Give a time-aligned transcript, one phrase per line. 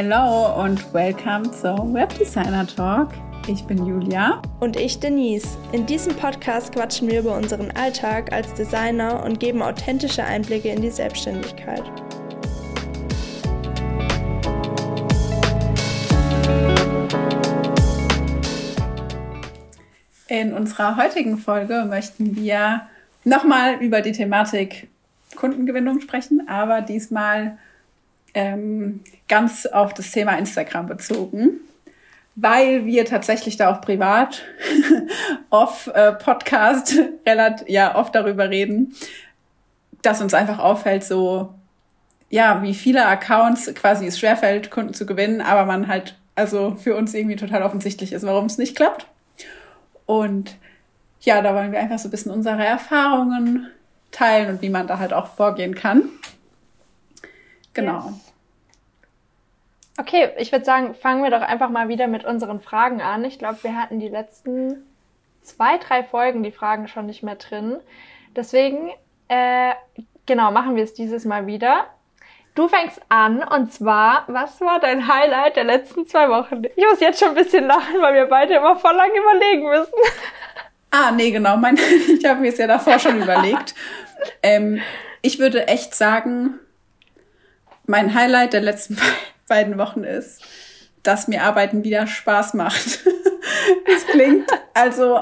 [0.00, 3.10] Hello und welcome zum Webdesigner Talk.
[3.48, 4.40] Ich bin Julia.
[4.60, 5.58] Und ich Denise.
[5.72, 10.82] In diesem Podcast quatschen wir über unseren Alltag als Designer und geben authentische Einblicke in
[10.82, 11.82] die Selbstständigkeit.
[20.28, 22.82] In unserer heutigen Folge möchten wir
[23.24, 24.86] nochmal über die Thematik
[25.34, 27.58] Kundengewinnung sprechen, aber diesmal
[28.34, 31.60] ähm, ganz auf das Thema Instagram bezogen
[32.40, 34.44] weil wir tatsächlich da auch privat
[35.50, 36.94] off äh, Podcast
[37.26, 38.94] relativ ja oft darüber reden,
[40.02, 41.52] dass uns einfach auffällt, so
[42.30, 46.94] ja, wie viele Accounts quasi es schwerfällt, Kunden zu gewinnen, aber man halt also für
[46.94, 49.08] uns irgendwie total offensichtlich ist, warum es nicht klappt.
[50.06, 50.54] Und
[51.22, 53.66] ja, da wollen wir einfach so ein bisschen unsere Erfahrungen
[54.12, 56.04] teilen und wie man da halt auch vorgehen kann.
[57.74, 58.06] Genau.
[58.06, 58.27] Yes.
[59.98, 63.24] Okay, ich würde sagen, fangen wir doch einfach mal wieder mit unseren Fragen an.
[63.24, 64.86] Ich glaube, wir hatten die letzten
[65.42, 67.78] zwei, drei Folgen die Fragen schon nicht mehr drin.
[68.36, 68.90] Deswegen,
[69.26, 69.72] äh,
[70.24, 71.86] genau, machen wir es dieses Mal wieder.
[72.54, 76.62] Du fängst an und zwar, was war dein Highlight der letzten zwei Wochen?
[76.76, 79.92] Ich muss jetzt schon ein bisschen lachen, weil wir beide immer voll lang überlegen müssen.
[80.90, 81.56] Ah, nee, genau.
[81.56, 81.76] Mein,
[82.18, 83.74] ich habe mir es ja davor schon überlegt.
[84.42, 84.80] Ähm,
[85.22, 86.58] ich würde echt sagen,
[87.86, 88.98] mein Highlight der letzten
[89.48, 90.42] beiden Wochen ist,
[91.02, 93.00] dass mir Arbeiten wieder Spaß macht.
[93.86, 95.20] das klingt, also,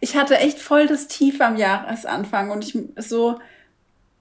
[0.00, 3.38] ich hatte echt voll das Tief am Jahresanfang und ich so,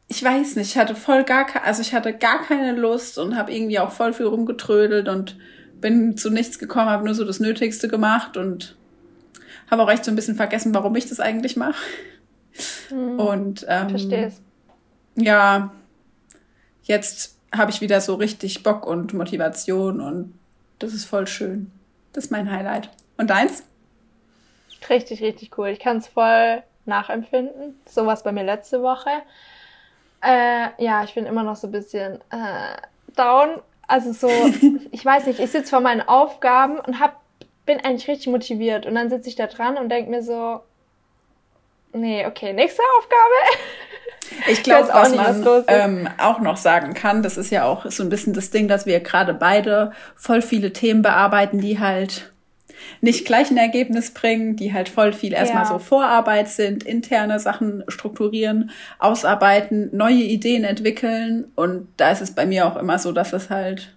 [0.07, 3.53] ich weiß nicht, ich hatte voll gar, also ich hatte gar keine Lust und habe
[3.53, 5.37] irgendwie auch voll viel rumgetrödelt und
[5.81, 8.75] bin zu nichts gekommen, habe nur so das Nötigste gemacht und
[9.69, 11.83] habe auch echt so ein bisschen vergessen, warum ich das eigentlich mache.
[12.89, 13.19] Mhm.
[13.19, 14.41] Und ähm, Versteh's.
[15.15, 15.71] ja,
[16.83, 20.37] jetzt habe ich wieder so richtig Bock und Motivation und
[20.79, 21.71] das ist voll schön.
[22.13, 22.89] Das ist mein Highlight.
[23.17, 23.63] Und deins?
[24.89, 25.69] Richtig, richtig cool.
[25.69, 27.79] Ich kann es voll nachempfinden.
[27.87, 29.09] So war es bei mir letzte Woche.
[30.21, 32.77] Äh, ja, ich bin immer noch so ein bisschen äh,
[33.15, 33.61] down.
[33.87, 34.29] Also so,
[34.91, 37.21] ich weiß nicht, ich sitze vor meinen Aufgaben und hab,
[37.65, 38.85] bin eigentlich richtig motiviert.
[38.85, 40.61] Und dann sitze ich da dran und denke mir so,
[41.93, 43.57] nee, okay, nächste Aufgabe.
[44.49, 48.09] Ich glaube, was man ähm, auch noch sagen kann, das ist ja auch so ein
[48.09, 52.31] bisschen das Ding, dass wir gerade beide voll viele Themen bearbeiten, die halt
[53.01, 55.69] nicht gleich ein Ergebnis bringen, die halt voll viel erstmal ja.
[55.69, 61.45] so Vorarbeit sind, interne Sachen strukturieren, ausarbeiten, neue Ideen entwickeln.
[61.55, 63.95] Und da ist es bei mir auch immer so, dass es halt,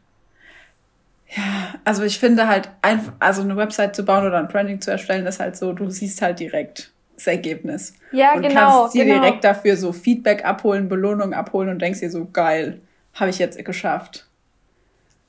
[1.29, 4.91] ja, also ich finde halt einfach, also eine Website zu bauen oder ein Branding zu
[4.91, 7.95] erstellen, ist halt so, du siehst halt direkt das Ergebnis.
[8.13, 8.83] Ja, und genau.
[8.83, 9.21] kannst dir genau.
[9.21, 12.81] direkt dafür so Feedback abholen, Belohnung abholen und denkst dir so, geil,
[13.15, 14.27] habe ich jetzt geschafft.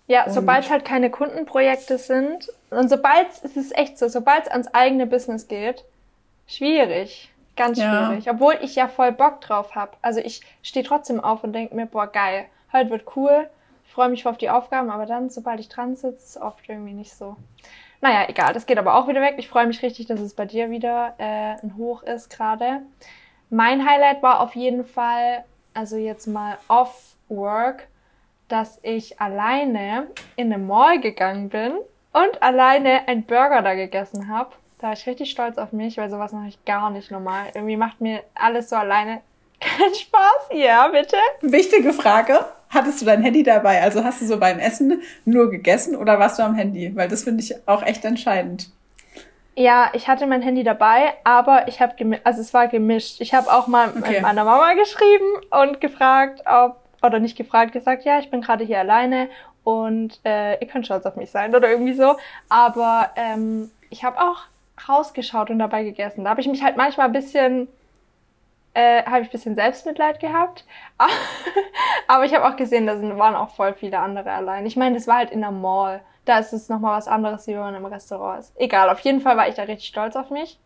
[0.08, 4.52] Ja, sobald es halt keine Kundenprojekte sind und sobald es ist echt so, sobald es
[4.52, 5.86] ans eigene Business geht,
[6.48, 7.32] schwierig.
[7.56, 8.26] Ganz schwierig.
[8.26, 8.34] Ja.
[8.34, 9.92] Obwohl ich ja voll Bock drauf habe.
[10.02, 13.48] Also ich stehe trotzdem auf und denke mir, boah, geil, heute wird cool.
[13.86, 16.68] Ich freue mich auf die Aufgaben, aber dann, sobald ich dran sitze, ist es oft
[16.68, 17.36] irgendwie nicht so.
[18.02, 19.36] Naja, egal, das geht aber auch wieder weg.
[19.38, 22.82] Ich freue mich richtig, dass es bei dir wieder äh, ein Hoch ist gerade.
[23.52, 25.46] Mein Highlight war auf jeden Fall,
[25.76, 27.88] also jetzt mal off work,
[28.48, 31.74] dass ich alleine in eine Mall gegangen bin
[32.12, 34.52] und alleine einen Burger da gegessen habe.
[34.80, 37.48] Da war ich richtig stolz auf mich, weil sowas mache ich gar nicht normal.
[37.54, 39.22] Irgendwie macht mir alles so alleine
[39.60, 40.50] keinen Spaß.
[40.54, 41.18] Ja, bitte.
[41.42, 42.40] Wichtige Frage
[42.72, 43.82] hattest du dein Handy dabei?
[43.82, 46.96] Also hast du so beim Essen nur gegessen oder warst du am Handy?
[46.96, 48.70] Weil das finde ich auch echt entscheidend.
[49.56, 51.94] Ja, ich hatte mein Handy dabei, aber ich habe
[52.24, 53.20] also es war gemischt.
[53.20, 54.14] Ich habe auch mal okay.
[54.14, 58.64] mit meiner Mama geschrieben und gefragt, ob oder nicht gefragt, gesagt, ja, ich bin gerade
[58.64, 59.28] hier alleine
[59.64, 62.16] und äh, ihr könnt stolz auf mich sein oder irgendwie so.
[62.48, 64.44] Aber ähm, ich habe auch
[64.88, 66.24] rausgeschaut und dabei gegessen.
[66.24, 67.68] Da habe ich mich halt manchmal ein bisschen
[68.74, 70.66] äh, habe ich ein bisschen Selbstmitleid gehabt.
[72.08, 74.66] Aber ich habe auch gesehen, da waren auch voll viele andere allein.
[74.66, 76.02] Ich meine, das war halt in der Mall.
[76.26, 78.54] Da ist es nochmal was anderes, wie wenn man im Restaurant ist.
[78.58, 80.60] Egal, auf jeden Fall war ich da richtig stolz auf mich.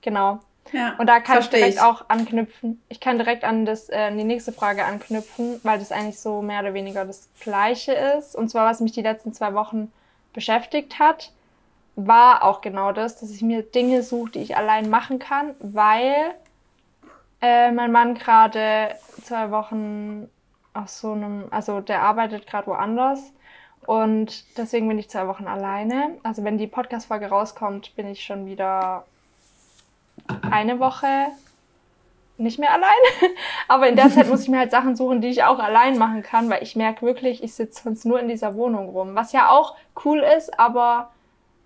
[0.00, 0.40] Genau.
[0.72, 1.80] Ja, und da kann ich direkt ich.
[1.80, 2.82] auch anknüpfen.
[2.88, 6.60] Ich kann direkt an das, äh, die nächste Frage anknüpfen, weil das eigentlich so mehr
[6.60, 8.34] oder weniger das Gleiche ist.
[8.34, 9.92] Und zwar, was mich die letzten zwei Wochen
[10.32, 11.32] beschäftigt hat,
[11.94, 16.34] war auch genau das, dass ich mir Dinge suche, die ich allein machen kann, weil
[17.40, 20.28] äh, mein Mann gerade zwei Wochen
[20.74, 23.32] auf so einem, also der arbeitet gerade woanders
[23.86, 26.18] und deswegen bin ich zwei Wochen alleine.
[26.22, 29.04] Also wenn die Podcast-Folge rauskommt, bin ich schon wieder
[30.50, 31.28] eine Woche
[32.38, 32.90] nicht mehr allein.
[33.68, 36.22] Aber in der Zeit muss ich mir halt Sachen suchen, die ich auch allein machen
[36.22, 39.14] kann, weil ich merke wirklich, ich sitze sonst nur in dieser Wohnung rum.
[39.14, 41.10] Was ja auch cool ist, aber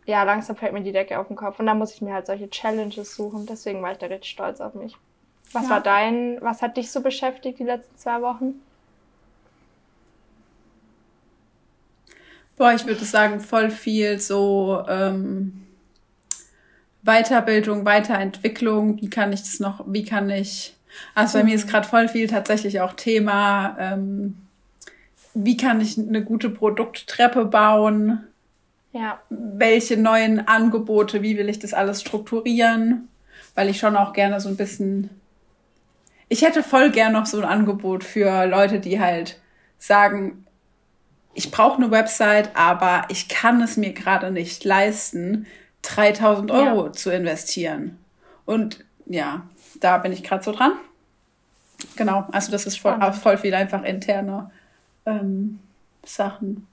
[0.06, 1.58] ja, langsam fällt mir die Decke auf den Kopf.
[1.58, 3.46] Und dann muss ich mir halt solche Challenges suchen.
[3.46, 4.96] Deswegen war ich da richtig stolz auf mich.
[5.52, 5.70] Was ja.
[5.70, 8.55] war dein, was hat dich so beschäftigt die letzten zwei Wochen?
[12.56, 15.67] Boah, ich würde sagen, voll viel so ähm,
[17.02, 19.00] Weiterbildung, Weiterentwicklung.
[19.00, 20.76] Wie kann ich das noch, wie kann ich,
[21.14, 21.49] also bei mhm.
[21.49, 21.70] mir ist mhm.
[21.70, 24.37] gerade voll viel tatsächlich auch Thema, ähm,
[25.35, 28.25] wie kann ich eine gute Produkttreppe bauen?
[28.93, 29.20] Ja.
[29.31, 33.08] Welche neuen Angebote, wie will ich das alles strukturieren?
[33.55, 35.11] Weil ich schon auch gerne so ein bisschen,
[36.30, 39.38] ich hätte voll gern noch so ein Angebot für Leute, die halt
[39.78, 40.46] sagen,
[41.34, 45.46] ich brauche eine Website, aber ich kann es mir gerade nicht leisten,
[45.82, 46.92] 3000 Euro ja.
[46.92, 47.98] zu investieren.
[48.46, 49.42] Und ja,
[49.80, 50.72] da bin ich gerade so dran.
[51.96, 54.52] Genau, also das ist voll, voll viel einfach interne
[55.06, 55.58] ähm,
[56.04, 56.68] Sachen.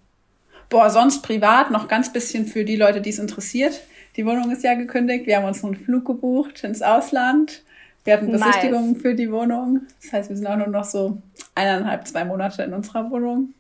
[0.70, 3.82] Boah, sonst privat noch ganz bisschen für die Leute, die es interessiert.
[4.18, 5.26] Die Wohnung ist ja gekündigt.
[5.26, 7.64] Wir haben uns einen Flug gebucht ins Ausland.
[8.08, 9.02] Wir hatten Besichtigungen nice.
[9.02, 9.82] für die Wohnung.
[10.02, 11.22] Das heißt, wir sind auch nur noch so
[11.56, 13.54] eineinhalb, zwei Monate in unserer Wohnung.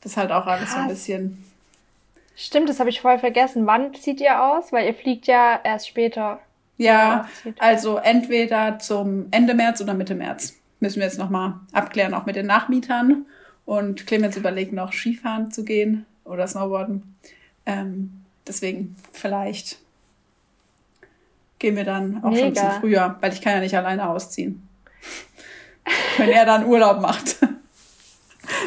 [0.00, 0.74] Das ist halt auch alles Krass.
[0.74, 1.44] so ein bisschen.
[2.34, 3.68] Stimmt, das habe ich voll vergessen.
[3.68, 4.72] Wann zieht ihr aus?
[4.72, 6.40] Weil ihr fliegt ja erst später.
[6.78, 7.28] Ja,
[7.60, 10.56] also entweder zum Ende März oder Mitte März.
[10.80, 13.24] Müssen wir jetzt nochmal abklären, auch mit den Nachmietern.
[13.66, 17.14] Und Clemens überlegt noch, Skifahren zu gehen oder Snowboarden.
[17.66, 19.78] Ähm, deswegen vielleicht
[21.60, 22.46] gehen wir dann auch Mega.
[22.46, 24.68] schon zum Frühjahr, weil ich kann ja nicht alleine ausziehen.
[26.16, 27.36] Wenn er dann Urlaub macht.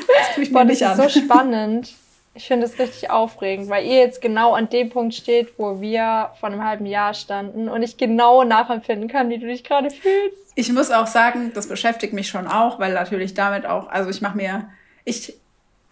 [0.08, 0.98] Das tue ich mir nicht an.
[0.98, 1.94] Das ist so spannend.
[2.36, 6.32] Ich finde es richtig aufregend, weil ihr jetzt genau an dem Punkt steht, wo wir
[6.40, 10.38] vor einem halben Jahr standen und ich genau nachempfinden kann, wie du dich gerade fühlst.
[10.56, 14.22] Ich muss auch sagen, das beschäftigt mich schon auch, weil natürlich damit auch, also ich
[14.22, 14.70] mache mir,
[15.04, 15.36] ich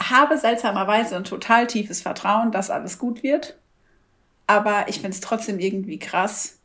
[0.01, 3.57] habe seltsamerweise ein total tiefes Vertrauen, dass alles gut wird,
[4.47, 6.60] aber ich finde es trotzdem irgendwie krass.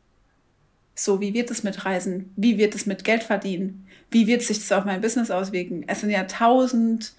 [0.99, 2.33] So, wie wird es mit Reisen?
[2.37, 3.87] Wie wird es mit Geld verdienen?
[4.11, 5.85] Wie wird sich das auf mein Business auswirken?
[5.87, 7.13] Es sind ja tausend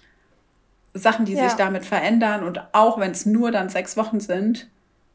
[0.94, 1.48] Sachen, die ja.
[1.48, 4.68] sich damit verändern und auch wenn es nur dann sechs Wochen sind,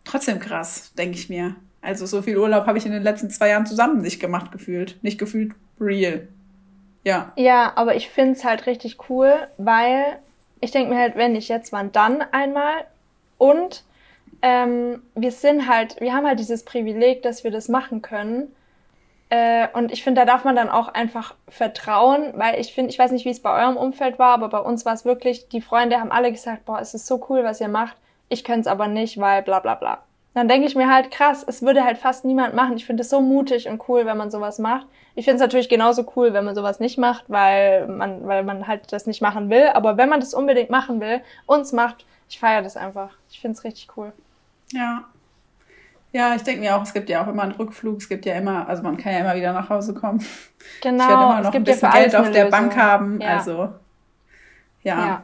[0.06, 1.56] trotzdem krass, denke ich mir.
[1.82, 4.98] Also so viel Urlaub habe ich in den letzten zwei Jahren zusammen nicht gemacht gefühlt.
[5.04, 6.28] Nicht gefühlt real.
[7.04, 7.34] Ja.
[7.36, 10.20] Ja, aber ich finde es halt richtig cool, weil
[10.62, 12.86] ich denke mir halt, wenn nicht jetzt, wann dann einmal?
[13.38, 13.84] Und
[14.42, 18.54] ähm, wir sind halt, wir haben halt dieses Privileg, dass wir das machen können.
[19.30, 23.00] Äh, und ich finde, da darf man dann auch einfach vertrauen, weil ich finde, ich
[23.00, 25.62] weiß nicht, wie es bei eurem Umfeld war, aber bei uns war es wirklich, die
[25.62, 27.96] Freunde haben alle gesagt, boah, es ist so cool, was ihr macht.
[28.30, 30.04] Ich könnte es aber nicht, weil bla bla bla.
[30.34, 32.76] Dann denke ich mir halt, krass, es würde halt fast niemand machen.
[32.76, 34.88] Ich finde es so mutig und cool, wenn man sowas macht.
[35.16, 38.68] Ich finde es natürlich genauso cool, wenn man sowas nicht macht, weil man, weil man
[38.68, 39.68] halt das nicht machen will.
[39.74, 43.12] Aber wenn man das unbedingt machen will, uns macht, ich feiere das einfach.
[43.30, 44.12] Ich finde es richtig cool.
[44.72, 45.06] Ja,
[46.14, 48.36] ja, ich denke mir auch, es gibt ja auch immer einen Rückflug, es gibt ja
[48.36, 50.24] immer, also man kann ja immer wieder nach Hause kommen.
[50.82, 51.04] Genau.
[51.04, 52.52] Ich werde immer noch ein bisschen ja Geld auf der Lösung.
[52.52, 53.38] Bank haben, ja.
[53.38, 53.70] also
[54.84, 55.08] ja.
[55.08, 55.24] ja.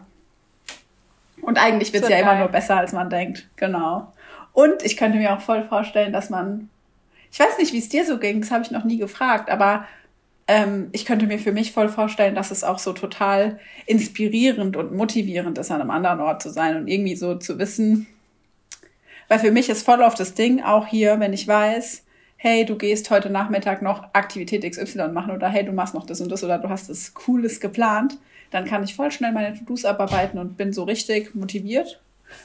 [1.42, 2.26] Und eigentlich wird es ja geil.
[2.26, 4.12] immer nur besser, als man denkt, genau.
[4.52, 6.70] Und ich könnte mir auch voll vorstellen, dass man,
[7.32, 9.86] ich weiß nicht, wie es dir so ging, das habe ich noch nie gefragt, aber
[10.48, 14.92] ähm, ich könnte mir für mich voll vorstellen, dass es auch so total inspirierend und
[14.96, 18.08] motivierend ist, an einem anderen Ort zu sein und irgendwie so zu wissen,
[19.30, 22.04] weil für mich ist voll auf das Ding, auch hier, wenn ich weiß,
[22.36, 26.20] hey, du gehst heute Nachmittag noch Aktivität XY machen oder hey, du machst noch das
[26.20, 28.18] und das oder du hast das Cooles geplant,
[28.50, 32.02] dann kann ich voll schnell meine To-Dos abarbeiten und bin so richtig motiviert,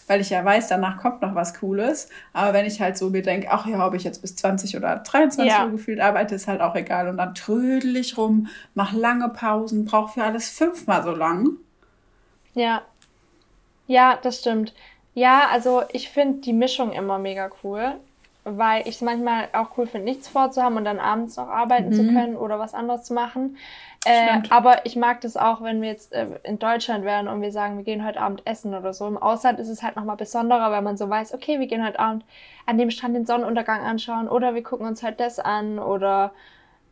[0.06, 2.08] weil ich ja weiß, danach kommt noch was Cooles.
[2.32, 4.96] Aber wenn ich halt so mir denke, ach ja, ob ich jetzt bis 20 oder
[4.96, 5.64] 23 ja.
[5.64, 7.08] Uhr gefühlt arbeite, ist halt auch egal.
[7.08, 11.50] Und dann trödel ich rum, mach lange Pausen, brauche für alles fünfmal so lang.
[12.54, 12.82] Ja.
[13.86, 14.74] Ja, das stimmt.
[15.14, 17.94] Ja, also ich finde die Mischung immer mega cool,
[18.42, 21.92] weil ich es manchmal auch cool finde, nichts vorzuhaben und dann abends noch arbeiten mhm.
[21.92, 23.56] zu können oder was anderes zu machen.
[24.04, 27.52] Äh, aber ich mag das auch, wenn wir jetzt äh, in Deutschland wären und wir
[27.52, 29.06] sagen, wir gehen heute Abend essen oder so.
[29.06, 32.00] Im Ausland ist es halt nochmal besonderer, weil man so weiß, okay, wir gehen heute
[32.00, 32.24] Abend
[32.66, 36.32] an dem Strand den Sonnenuntergang anschauen oder wir gucken uns halt das an oder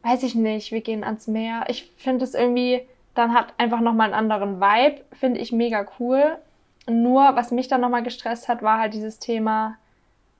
[0.04, 1.64] weiß ich nicht, wir gehen ans Meer.
[1.68, 2.82] Ich finde es irgendwie,
[3.14, 6.38] dann hat einfach nochmal einen anderen Vibe, finde ich mega cool.
[6.88, 9.76] Nur, was mich dann nochmal gestresst hat, war halt dieses Thema,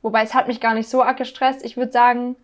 [0.03, 1.65] wobei es hat mich gar nicht so arg gestresst.
[1.65, 2.37] Ich würde sagen,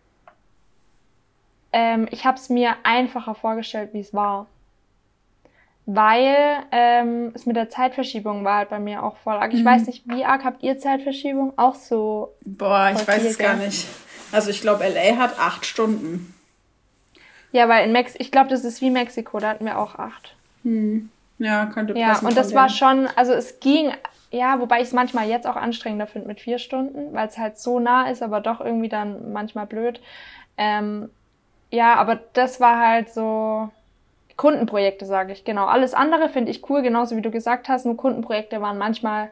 [1.72, 4.46] ähm, ich habe es mir einfacher vorgestellt, wie es war.
[5.86, 6.36] Weil
[6.70, 9.54] ähm, es mit der Zeitverschiebung war halt bei mir auch voll arg.
[9.54, 9.66] Ich mhm.
[9.66, 11.54] weiß nicht, wie arg habt ihr Zeitverschiebung?
[11.56, 12.34] Auch so.
[12.44, 13.86] Boah, ich weiß es gar nicht.
[14.30, 16.34] Also ich glaube, LA hat acht Stunden.
[17.52, 20.34] Ja, weil in Mex ich glaube, das ist wie Mexiko, da hatten wir auch acht.
[20.62, 21.10] Hm.
[21.38, 23.92] Ja, könnte Ja, und das war schon, also es ging,
[24.30, 27.58] ja, wobei ich es manchmal jetzt auch anstrengender finde mit vier Stunden, weil es halt
[27.58, 30.00] so nah ist, aber doch irgendwie dann manchmal blöd.
[30.56, 31.10] Ähm,
[31.70, 33.70] ja, aber das war halt so
[34.36, 35.66] Kundenprojekte, sage ich, genau.
[35.66, 37.86] Alles andere finde ich cool, genauso wie du gesagt hast.
[37.86, 39.30] Nur Kundenprojekte waren manchmal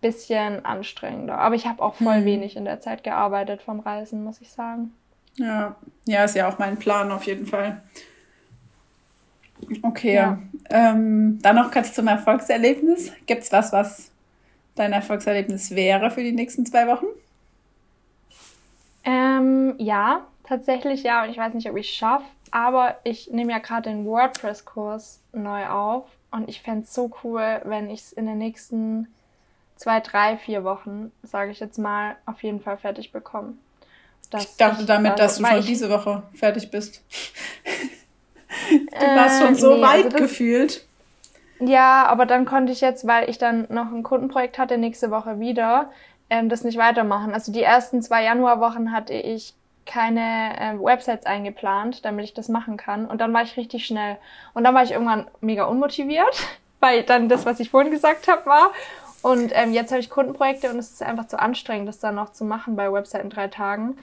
[0.00, 1.38] bisschen anstrengender.
[1.38, 2.24] Aber ich habe auch voll hm.
[2.24, 4.94] wenig in der Zeit gearbeitet vom Reisen, muss ich sagen.
[5.36, 7.82] Ja, ja, ist ja auch mein Plan auf jeden Fall.
[9.82, 10.38] Okay, ja.
[10.70, 13.12] ähm, dann noch kurz zum Erfolgserlebnis.
[13.26, 14.10] Gibt es was, was
[14.74, 17.06] dein Erfolgserlebnis wäre für die nächsten zwei Wochen?
[19.04, 21.24] Ähm, ja, tatsächlich ja.
[21.24, 22.24] Und ich weiß nicht, ob ich es schaffe.
[22.50, 26.04] Aber ich nehme ja gerade den WordPress-Kurs neu auf.
[26.30, 29.08] Und ich fände es so cool, wenn ich es in den nächsten
[29.76, 33.54] zwei, drei, vier Wochen, sage ich jetzt mal, auf jeden Fall fertig bekomme.
[34.36, 37.02] ich dachte damit, dass du schon diese Woche fertig bist.
[38.68, 40.86] du warst schon so äh, nee, weit also das, gefühlt.
[41.60, 45.40] Ja, aber dann konnte ich jetzt, weil ich dann noch ein Kundenprojekt hatte, nächste Woche
[45.40, 45.90] wieder,
[46.30, 47.34] ähm, das nicht weitermachen.
[47.34, 52.76] Also die ersten zwei Januarwochen hatte ich keine äh, Websites eingeplant, damit ich das machen
[52.76, 53.06] kann.
[53.06, 54.16] Und dann war ich richtig schnell.
[54.54, 56.34] Und dann war ich irgendwann mega unmotiviert,
[56.80, 58.70] weil dann das, was ich vorhin gesagt habe, war.
[59.22, 62.32] Und ähm, jetzt habe ich Kundenprojekte und es ist einfach zu anstrengend, das dann noch
[62.32, 63.98] zu machen bei Website in drei Tagen.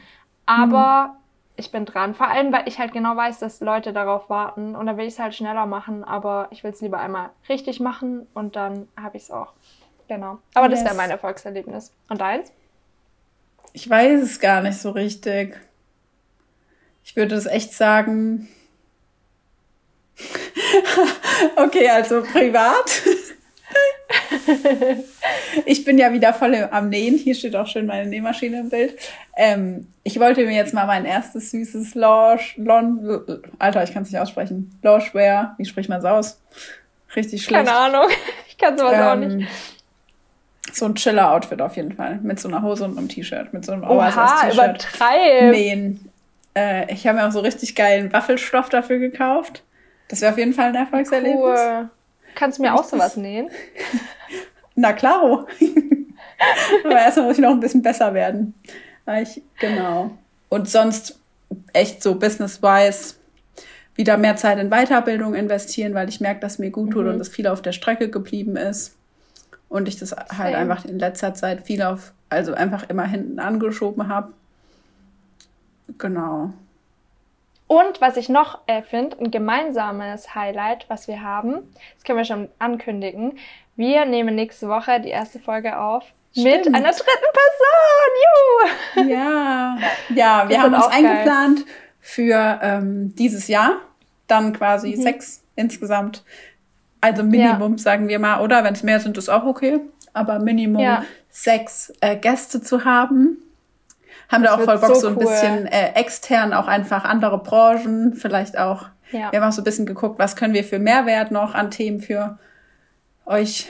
[0.45, 1.26] Aber mhm.
[1.57, 2.13] Ich bin dran.
[2.13, 4.75] Vor allem, weil ich halt genau weiß, dass Leute darauf warten.
[4.75, 7.79] Und dann will ich es halt schneller machen, aber ich will es lieber einmal richtig
[7.79, 9.53] machen und dann habe ich es auch.
[10.07, 10.39] Genau.
[10.53, 10.79] Aber yes.
[10.79, 11.91] das wäre mein Erfolgserlebnis.
[12.07, 12.51] Und deins?
[13.73, 15.59] Ich weiß es gar nicht so richtig.
[17.03, 18.47] Ich würde es echt sagen.
[21.55, 23.01] okay, also privat.
[25.65, 27.17] ich bin ja wieder voll am Nähen.
[27.17, 28.97] Hier steht auch schön meine Nähmaschine im Bild.
[29.35, 34.11] Ähm, ich wollte mir jetzt mal mein erstes süßes Lounge, Lon, Alter, ich kann es
[34.11, 34.77] nicht aussprechen.
[34.81, 36.39] Loungewear, wie spricht man es aus?
[37.15, 37.65] Richtig schlecht.
[37.65, 38.09] Keine Ahnung,
[38.47, 39.47] ich kann sowas ähm, auch nicht.
[40.73, 42.19] So ein Chiller-Outfit auf jeden Fall.
[42.21, 43.53] Mit so einer Hose und einem T-Shirt.
[43.53, 45.51] Mit so einem Oha, übertreib.
[45.51, 46.09] Nähen.
[46.55, 49.63] Äh, ich habe mir auch so richtig geilen Waffelstoff dafür gekauft.
[50.09, 51.59] Das wäre auf jeden Fall ein Erfolgserlebnis.
[51.59, 51.89] Cool.
[52.35, 53.49] Kannst du mir auch sowas nähen?
[54.77, 55.47] Na klaro.
[56.85, 58.53] Aber erstmal muss ich noch ein bisschen besser werden.
[59.21, 60.11] Ich, genau.
[60.49, 61.19] Und sonst
[61.73, 63.15] echt so business-wise
[63.95, 67.13] wieder mehr Zeit in Weiterbildung investieren, weil ich merke, dass mir gut tut mhm.
[67.13, 68.95] und dass viel auf der Strecke geblieben ist.
[69.67, 70.43] Und ich das halt Same.
[70.43, 74.31] halt einfach in letzter Zeit viel auf, also einfach immer hinten angeschoben habe.
[75.97, 76.53] Genau.
[77.65, 82.25] Und was ich noch äh, finde, ein gemeinsames Highlight, was wir haben, das können wir
[82.25, 83.39] schon ankündigen.
[83.77, 86.65] Wir nehmen nächste Woche die erste Folge auf Stimmt.
[86.65, 89.05] mit einer dritten Person.
[89.05, 89.09] Juhu!
[89.09, 89.77] Ja,
[90.13, 91.65] ja, wir haben uns eingeplant
[92.01, 93.73] für ähm, dieses Jahr.
[94.25, 95.01] Dann quasi mhm.
[95.01, 96.23] sechs insgesamt.
[96.99, 97.77] Also Minimum, ja.
[97.77, 98.63] sagen wir mal, oder?
[98.63, 99.79] Wenn es mehr sind, ist auch okay.
[100.11, 101.05] Aber Minimum ja.
[101.29, 103.37] sechs äh, Gäste zu haben
[104.29, 105.25] haben das da auch voll Bock, so, so ein cool.
[105.25, 108.87] bisschen äh, extern auch einfach andere Branchen, vielleicht auch.
[109.11, 109.31] Ja.
[109.31, 112.01] Wir haben auch so ein bisschen geguckt, was können wir für Mehrwert noch an Themen
[112.01, 112.37] für
[113.27, 113.67] euch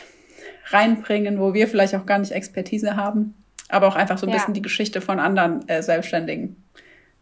[0.67, 3.35] reinbringen, wo wir vielleicht auch gar nicht Expertise haben,
[3.69, 4.35] aber auch einfach so ein ja.
[4.35, 6.63] bisschen die Geschichte von anderen äh, Selbstständigen.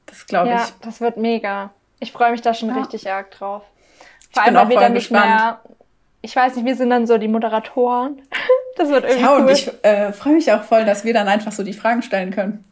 [0.06, 0.56] Das glaube ich.
[0.56, 1.72] Ja, das wird mega.
[2.00, 2.76] Ich freue mich da schon ja.
[2.76, 3.64] richtig arg drauf.
[4.32, 5.62] Vor allem, weil wir dann nicht mehr,
[6.22, 8.22] ich weiß nicht, wir sind dann so die Moderatoren.
[8.78, 9.44] Das wird irgendwie Ja, cool.
[9.44, 12.32] und ich äh, freue mich auch voll, dass wir dann einfach so die Fragen stellen
[12.32, 12.66] können.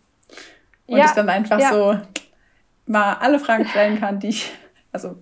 [0.85, 1.97] Und ich dann einfach so
[2.85, 4.51] mal alle Fragen stellen kann, die ich,
[4.91, 5.15] also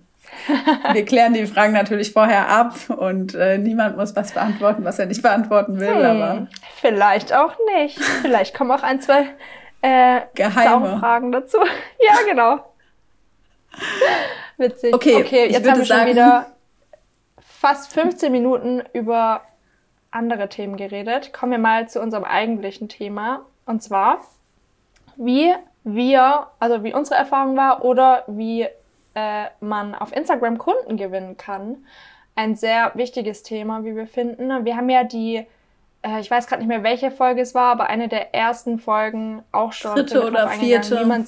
[0.92, 5.06] wir klären die Fragen natürlich vorher ab und äh, niemand muss was beantworten, was er
[5.06, 5.94] nicht beantworten will.
[5.94, 6.46] Hm, aber
[6.80, 7.98] vielleicht auch nicht.
[7.98, 9.26] Vielleicht kommen auch ein, zwei
[9.82, 11.58] äh, Geheime Fragen dazu.
[12.00, 12.64] ja, genau.
[14.58, 14.94] Witzig.
[14.94, 16.46] Okay, okay jetzt haben wir schon wieder
[17.40, 19.42] fast 15 Minuten über
[20.10, 21.32] andere Themen geredet.
[21.32, 23.46] Kommen wir mal zu unserem eigentlichen Thema.
[23.64, 24.20] Und zwar
[25.16, 25.52] wie
[25.84, 28.66] wir, also wie unsere Erfahrung war oder wie
[29.14, 31.84] äh, man auf Instagram Kunden gewinnen kann.
[32.34, 34.64] Ein sehr wichtiges Thema, wie wir finden.
[34.64, 35.46] Wir haben ja die,
[36.02, 39.42] äh, ich weiß gerade nicht mehr, welche Folge es war, aber eine der ersten Folgen
[39.52, 39.94] auch schon.
[39.94, 41.00] Dritte oder vierte.
[41.00, 41.26] Wie man,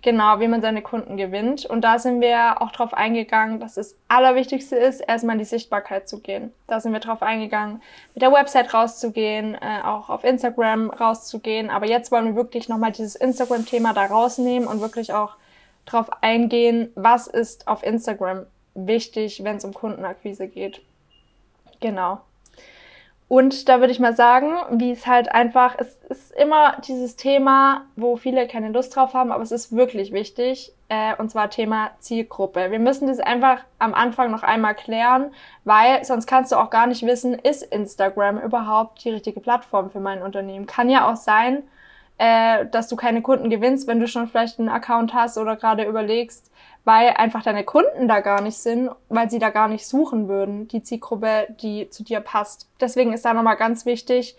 [0.00, 1.66] Genau, wie man seine Kunden gewinnt.
[1.66, 6.08] Und da sind wir auch drauf eingegangen, dass das Allerwichtigste ist, erstmal in die Sichtbarkeit
[6.08, 6.52] zu gehen.
[6.68, 7.82] Da sind wir drauf eingegangen,
[8.14, 11.68] mit der Website rauszugehen, äh, auch auf Instagram rauszugehen.
[11.68, 15.34] Aber jetzt wollen wir wirklich nochmal dieses Instagram-Thema da rausnehmen und wirklich auch
[15.90, 20.82] drauf eingehen, was ist auf Instagram wichtig, wenn es um Kundenakquise geht.
[21.80, 22.20] Genau.
[23.28, 27.84] Und da würde ich mal sagen, wie es halt einfach, es ist immer dieses Thema,
[27.94, 30.72] wo viele keine Lust drauf haben, aber es ist wirklich wichtig.
[30.88, 32.70] äh, und zwar Thema Zielgruppe.
[32.70, 35.32] Wir müssen das einfach am Anfang noch einmal klären,
[35.64, 40.00] weil sonst kannst du auch gar nicht wissen, ist Instagram überhaupt die richtige Plattform für
[40.00, 40.66] mein Unternehmen.
[40.66, 41.62] Kann ja auch sein,
[42.18, 45.84] äh, dass du keine Kunden gewinnst, wenn du schon vielleicht einen Account hast oder gerade
[45.84, 46.50] überlegst,
[46.84, 50.68] weil einfach deine Kunden da gar nicht sind, weil sie da gar nicht suchen würden,
[50.68, 52.68] die Zielgruppe, die zu dir passt.
[52.80, 54.36] Deswegen ist da nochmal ganz wichtig,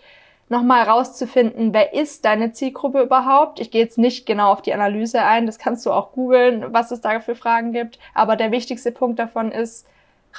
[0.48, 3.60] nochmal rauszufinden, wer ist deine Zielgruppe überhaupt.
[3.60, 6.90] Ich gehe jetzt nicht genau auf die Analyse ein, das kannst du auch googeln, was
[6.90, 7.98] es da für Fragen gibt.
[8.14, 9.86] Aber der wichtigste Punkt davon ist,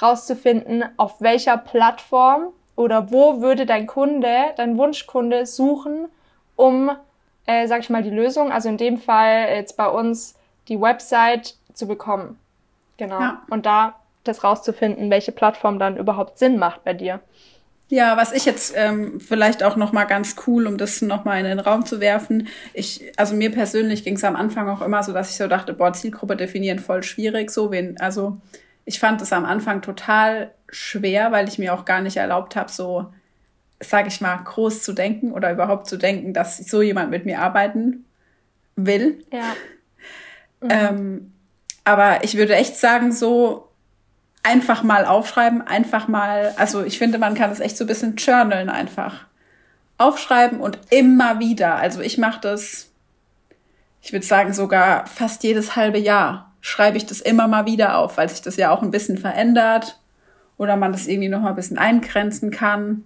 [0.00, 6.08] rauszufinden, auf welcher Plattform oder wo würde dein Kunde, dein Wunschkunde suchen,
[6.56, 6.90] um,
[7.46, 10.34] äh, sag ich mal, die Lösung, also in dem Fall jetzt bei uns
[10.68, 12.38] die Website zu bekommen.
[12.96, 13.20] Genau.
[13.20, 13.42] Ja.
[13.50, 17.20] Und da das rauszufinden, welche Plattform dann überhaupt Sinn macht bei dir.
[17.88, 21.38] Ja, was ich jetzt ähm, vielleicht auch noch mal ganz cool, um das noch mal
[21.38, 22.48] in den Raum zu werfen.
[22.72, 25.74] Ich, also mir persönlich ging es am Anfang auch immer so, dass ich so dachte,
[25.74, 27.50] boah, Zielgruppe definieren voll schwierig.
[27.50, 28.38] So wen, also
[28.86, 32.70] ich fand es am Anfang total schwer, weil ich mir auch gar nicht erlaubt habe,
[32.70, 33.06] so,
[33.82, 37.40] sage ich mal, groß zu denken oder überhaupt zu denken, dass so jemand mit mir
[37.40, 38.04] arbeiten
[38.76, 39.24] will.
[39.32, 39.54] Ja.
[40.64, 40.70] Mhm.
[40.70, 41.32] Ähm,
[41.82, 43.68] aber ich würde echt sagen, so
[44.44, 48.16] einfach mal aufschreiben, einfach mal, also ich finde, man kann das echt so ein bisschen
[48.16, 49.26] journalen einfach.
[49.98, 51.76] Aufschreiben und immer wieder.
[51.76, 52.90] Also ich mache das,
[54.00, 58.16] ich würde sagen, sogar fast jedes halbe Jahr schreibe ich das immer mal wieder auf,
[58.16, 59.98] weil sich das ja auch ein bisschen verändert
[60.56, 63.04] oder man das irgendwie noch mal ein bisschen eingrenzen kann.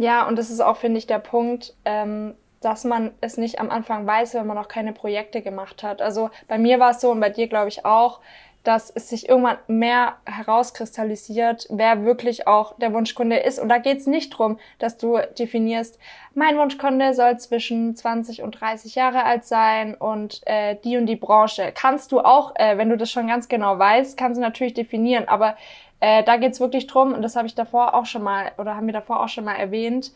[0.00, 3.68] Ja, und das ist auch, finde ich, der Punkt, ähm, dass man es nicht am
[3.68, 6.00] Anfang weiß, wenn man noch keine Projekte gemacht hat.
[6.00, 8.20] Also bei mir war es so und bei dir glaube ich auch,
[8.64, 13.58] dass es sich irgendwann mehr herauskristallisiert, wer wirklich auch der Wunschkunde ist.
[13.58, 15.98] Und da geht es nicht drum, dass du definierst,
[16.34, 21.16] mein Wunschkunde soll zwischen 20 und 30 Jahre alt sein und äh, die und die
[21.16, 21.72] Branche.
[21.74, 25.28] Kannst du auch, äh, wenn du das schon ganz genau weißt, kannst du natürlich definieren.
[25.28, 25.56] Aber
[26.00, 28.76] äh, da geht es wirklich drum, und das habe ich davor auch schon mal, oder
[28.76, 30.12] haben wir davor auch schon mal erwähnt,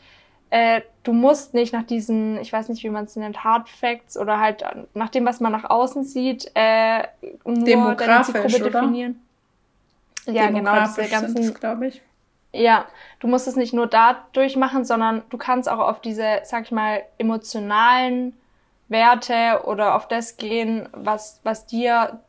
[0.50, 4.16] äh, du musst nicht nach diesen, ich weiß nicht, wie man es nennt, Hard Facts
[4.16, 7.04] oder halt nach dem, was man nach außen sieht, äh,
[7.44, 9.20] nur deine Zielgruppe definieren.
[10.26, 12.02] Ja, genau, diese ganzen, glaube ich.
[12.52, 12.85] Ja,
[13.18, 16.70] du musst es nicht nur dadurch machen, sondern du kannst auch auf diese, sag ich
[16.70, 18.32] mal, emotionalen
[18.88, 22.20] Werte oder auf das gehen, was, was dir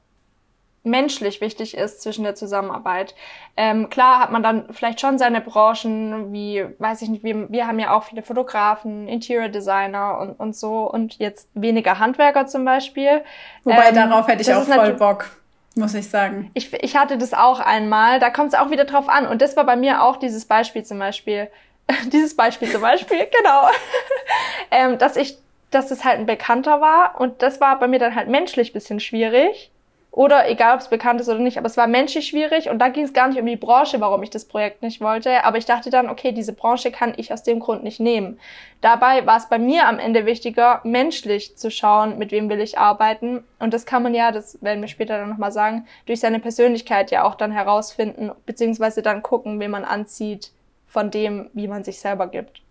[0.86, 3.16] menschlich wichtig ist zwischen der Zusammenarbeit.
[3.58, 7.68] Ähm, klar hat man dann vielleicht schon seine Branchen, wie, weiß ich nicht, wir, wir
[7.68, 12.66] haben ja auch viele Fotografen, Interior Designer und, und so und jetzt weniger Handwerker zum
[12.66, 13.24] Beispiel.
[13.64, 15.30] Wobei ähm, darauf hätte ich auch voll Bock,
[15.76, 16.52] muss ich sagen.
[16.54, 19.58] Ich, ich hatte das auch einmal, da kommt es auch wieder drauf an und das
[19.58, 21.50] war bei mir auch dieses Beispiel zum Beispiel,
[22.14, 23.70] dieses Beispiel zum Beispiel, genau,
[24.72, 25.38] ähm, dass ich,
[25.72, 29.00] dass das halt ein Bekannter war und das war bei mir dann halt menschlich bisschen
[29.00, 29.72] schwierig
[30.16, 32.88] oder egal, ob es bekannt ist oder nicht, aber es war menschlich schwierig und da
[32.88, 35.66] ging es gar nicht um die Branche, warum ich das Projekt nicht wollte, aber ich
[35.66, 38.40] dachte dann, okay, diese Branche kann ich aus dem Grund nicht nehmen.
[38.80, 42.80] Dabei war es bei mir am Ende wichtiger, menschlich zu schauen, mit wem will ich
[42.80, 46.40] arbeiten und das kann man ja, das werden wir später dann nochmal sagen, durch seine
[46.40, 50.52] Persönlichkeit ja auch dann herausfinden, beziehungsweise dann gucken, wen man anzieht
[50.88, 52.62] von dem, wie man sich selber gibt.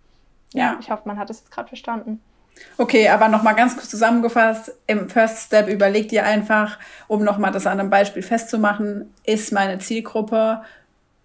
[0.55, 2.23] Ja, ich hoffe, man hat es jetzt gerade verstanden.
[2.77, 7.67] Okay, aber nochmal ganz kurz zusammengefasst, im First Step überlegt ihr einfach, um nochmal das
[7.67, 10.63] an einem Beispiel festzumachen, ist meine Zielgruppe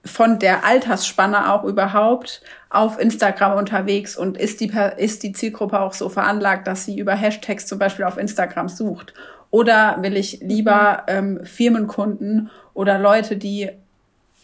[0.05, 5.93] von der Altersspanne auch überhaupt auf Instagram unterwegs und ist die, ist die Zielgruppe auch
[5.93, 9.13] so veranlagt, dass sie über Hashtags zum Beispiel auf Instagram sucht?
[9.51, 13.71] Oder will ich lieber ähm, Firmenkunden oder Leute, die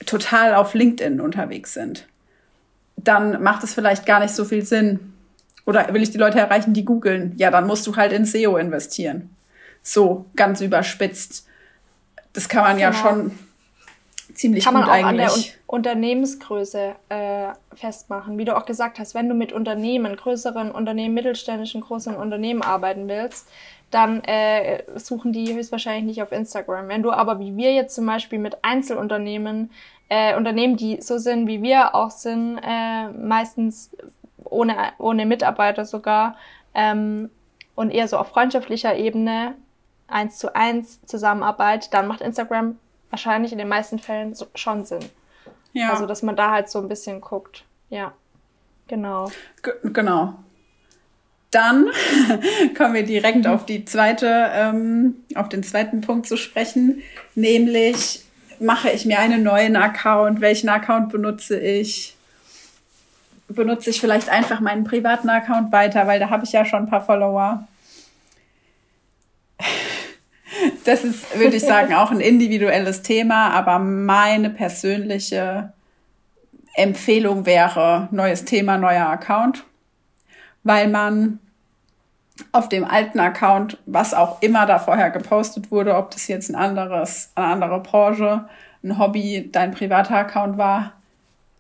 [0.06, 2.08] total auf LinkedIn unterwegs sind?
[2.98, 5.14] Dann macht es vielleicht gar nicht so viel Sinn,
[5.66, 7.34] oder will ich die Leute erreichen, die googeln?
[7.38, 9.30] Ja, dann musst du halt in SEO investieren.
[9.82, 11.48] So, ganz überspitzt.
[12.34, 12.90] Das kann man genau.
[12.90, 13.32] ja schon
[14.34, 15.10] ziemlich kann man gut auch eigentlich.
[15.10, 18.38] an der Un Unternehmensgröße äh, festmachen.
[18.38, 23.08] Wie du auch gesagt hast, wenn du mit Unternehmen, größeren Unternehmen, mittelständischen, großen Unternehmen arbeiten
[23.08, 23.48] willst,
[23.92, 26.88] dann äh, suchen die höchstwahrscheinlich nicht auf Instagram.
[26.88, 29.72] Wenn du aber wie wir jetzt zum Beispiel mit Einzelunternehmen,
[30.10, 33.92] äh, Unternehmen, die so sind, wie wir auch sind, äh, meistens
[34.46, 36.38] ohne, ohne Mitarbeiter sogar
[36.74, 37.30] ähm,
[37.76, 39.56] und eher so auf freundschaftlicher Ebene
[40.08, 42.78] eins zu eins Zusammenarbeit, dann macht Instagram
[43.10, 45.06] wahrscheinlich in den meisten Fällen so, schon Sinn.
[45.74, 45.92] Ja.
[45.92, 47.64] Also, dass man da halt so ein bisschen guckt.
[47.90, 48.14] Ja,
[48.88, 49.32] genau.
[49.62, 50.36] G genau.
[51.52, 51.90] Dann
[52.78, 53.48] kommen wir direkt mhm.
[53.48, 57.02] auf die zweite, ähm, auf den zweiten Punkt zu sprechen,
[57.36, 58.24] nämlich
[58.60, 62.15] mache ich mir einen neuen Account, welchen Account benutze ich,
[63.48, 66.90] benutze ich vielleicht einfach meinen privaten Account weiter, weil da habe ich ja schon ein
[66.90, 67.68] paar Follower.
[70.86, 75.74] das ist, würde ich sagen, auch ein individuelles Thema, aber meine persönliche
[76.76, 79.64] Empfehlung wäre neues Thema, neuer Account,
[80.64, 81.40] weil man
[82.52, 86.56] auf dem alten Account, was auch immer da vorher gepostet wurde, ob das jetzt ein
[86.56, 88.50] anderes, eine andere Branche,
[88.84, 90.95] ein Hobby, dein privater Account war,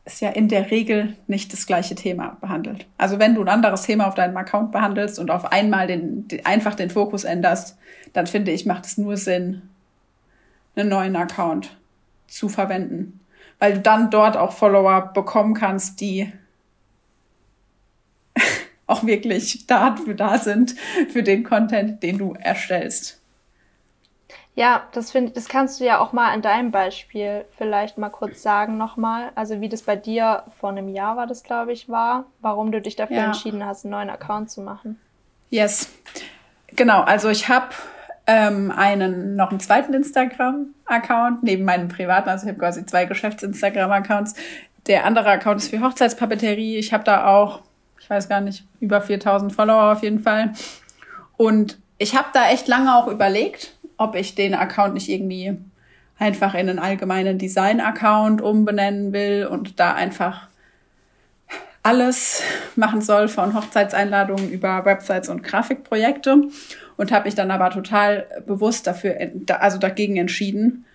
[0.05, 2.85] ist ja in der Regel nicht das gleiche Thema behandelt.
[2.97, 6.75] Also wenn du ein anderes Thema auf deinem Account behandelst und auf einmal den, einfach
[6.75, 7.77] den Fokus änderst,
[8.13, 9.63] dann finde ich, macht es nur Sinn,
[10.75, 11.75] einen neuen Account
[12.27, 13.19] zu verwenden.
[13.57, 16.31] Weil du dann dort auch Follower bekommen kannst, die
[18.85, 20.75] auch wirklich dafür da sind,
[21.09, 23.21] für den Content, den du erstellst.
[24.55, 28.41] Ja, das finde das kannst du ja auch mal in deinem Beispiel vielleicht mal kurz
[28.41, 29.31] sagen nochmal.
[29.35, 32.81] Also wie das bei dir vor einem Jahr war das, glaube ich, war, warum du
[32.81, 33.25] dich dafür ja.
[33.25, 34.99] entschieden hast, einen neuen Account zu machen.
[35.49, 35.89] Yes.
[36.69, 37.67] Genau, also ich habe
[38.27, 44.35] ähm, einen noch einen zweiten Instagram-Account neben meinem privaten, also ich habe quasi zwei Geschäfts-Instagram-Accounts.
[44.87, 46.77] Der andere Account ist für Hochzeitspapeterie.
[46.77, 47.61] Ich habe da auch,
[47.99, 50.53] ich weiß gar nicht, über 4000 Follower auf jeden Fall.
[51.37, 55.57] Und ich habe da echt lange auch überlegt, ob ich den Account nicht irgendwie
[56.17, 60.47] einfach in einen allgemeinen Design-Account umbenennen will und da einfach
[61.83, 62.41] alles
[62.75, 66.49] machen soll von Hochzeitseinladungen über Websites und Grafikprojekte
[66.97, 69.15] und habe mich dann aber total bewusst dafür
[69.59, 70.85] also dagegen entschieden.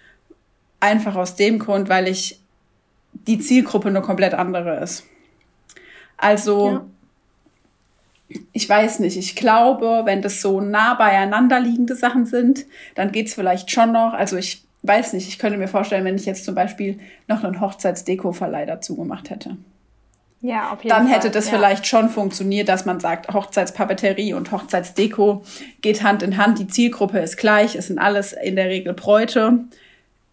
[0.81, 2.41] Einfach aus dem Grund weil ich
[3.13, 5.07] die Zielgruppe eine komplett andere ist.
[6.17, 6.90] Also ja
[8.53, 13.35] ich weiß nicht, ich glaube, wenn das so nah beieinander liegende Sachen sind, dann geht's
[13.35, 14.13] vielleicht schon noch.
[14.13, 17.61] Also ich weiß nicht, ich könnte mir vorstellen, wenn ich jetzt zum Beispiel noch einen
[17.61, 19.57] Hochzeitsdeko-Verleih dazu gemacht hätte.
[20.43, 21.17] Ja, auf jeden Dann Fall.
[21.17, 21.57] hätte das ja.
[21.57, 25.43] vielleicht schon funktioniert, dass man sagt, Hochzeitspapeterie und Hochzeitsdeko
[25.83, 29.59] geht Hand in Hand, die Zielgruppe ist gleich, es sind alles in der Regel Bräute.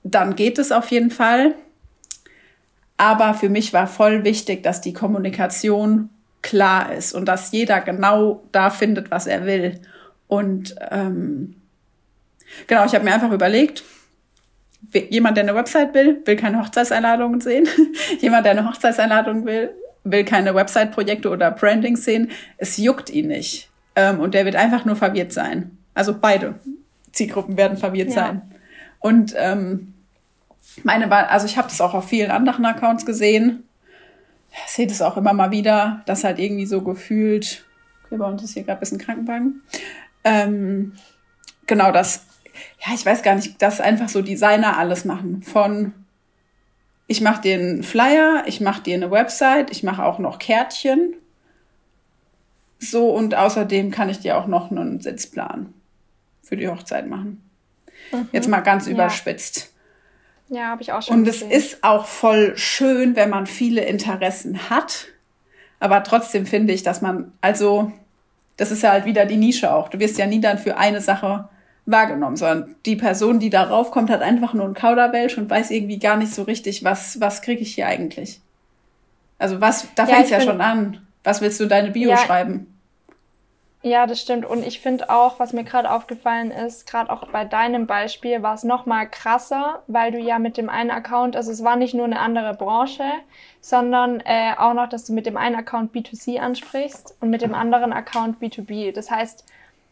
[0.04, 1.56] Dann geht es auf jeden Fall.
[2.96, 6.10] Aber für mich war voll wichtig, dass die Kommunikation
[6.42, 9.80] klar ist und dass jeder genau da findet, was er will.
[10.28, 11.56] Und ähm,
[12.68, 13.84] genau, ich habe mir einfach überlegt,
[15.10, 17.68] jemand, der eine Website will, will keine Hochzeitseinladungen sehen.
[18.20, 19.72] jemand, der eine Hochzeitseinladung will,
[20.04, 22.32] will keine Website-Projekte oder Branding sehen.
[22.58, 23.70] Es juckt ihn nicht.
[23.96, 25.78] Ähm, und der wird einfach nur verwirrt sein.
[25.94, 26.56] Also beide
[27.12, 28.14] Zielgruppen werden verwirrt ja.
[28.14, 28.42] sein.
[29.00, 29.94] Und ähm,
[30.84, 33.67] meine, also ich habe das auch auf vielen anderen Accounts gesehen
[34.66, 37.66] ich sehe das auch immer mal wieder, dass halt irgendwie so gefühlt,
[38.06, 39.62] okay, bei uns ist hier gerade ein bisschen Krankenwagen,
[40.24, 40.94] ähm,
[41.66, 42.26] genau das,
[42.86, 45.44] ja, ich weiß gar nicht, dass einfach so Designer alles machen.
[45.44, 45.94] Von
[47.08, 51.14] ich mache dir einen Flyer, ich mache dir eine Website, ich mache auch noch Kärtchen.
[52.80, 55.74] So, und außerdem kann ich dir auch noch einen Sitzplan
[56.44, 57.42] für die Hochzeit machen.
[58.12, 58.30] Mhm.
[58.32, 59.74] Jetzt mal ganz überspitzt.
[60.50, 61.20] Ja, habe ich auch schon.
[61.20, 65.08] Und es ist auch voll schön, wenn man viele Interessen hat.
[65.80, 67.92] Aber trotzdem finde ich, dass man, also,
[68.56, 69.90] das ist ja halt wieder die Nische auch.
[69.90, 71.50] Du wirst ja nie dann für eine Sache
[71.86, 76.00] wahrgenommen, sondern die Person, die darauf kommt, hat einfach nur einen Kauderwelsch und weiß irgendwie
[76.00, 78.42] gar nicht so richtig, was, was kriege ich hier eigentlich.
[79.40, 81.06] Also was, da ja, fängt ja schon an.
[81.24, 82.77] Was willst du deine Bio ja, schreiben?
[83.84, 84.46] Ja, das stimmt.
[84.46, 88.56] Und ich finde auch, was mir gerade aufgefallen ist, gerade auch bei deinem Beispiel, war
[88.56, 91.94] es noch mal krasser, weil du ja mit dem einen Account, also es war nicht
[91.94, 93.04] nur eine andere Branche,
[93.62, 97.54] sondern äh, auch noch, dass du mit dem einen Account B2C ansprichst und mit dem
[97.54, 98.94] anderen Account B2B.
[98.94, 99.46] Das heißt,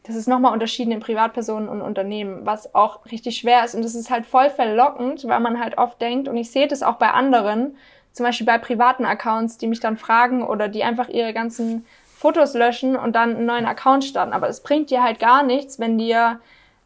[0.04, 3.76] das ist nochmal unterschieden in Privatpersonen und Unternehmen, was auch richtig schwer ist.
[3.76, 6.84] Und das ist halt voll verlockend, weil man halt oft denkt, und ich sehe das
[6.84, 7.78] auch bei anderen,
[8.14, 11.86] zum Beispiel bei privaten Accounts, die mich dann fragen oder die einfach ihre ganzen
[12.26, 14.34] Fotos löschen und dann einen neuen Account starten.
[14.34, 16.40] Aber es bringt dir halt gar nichts, wenn dir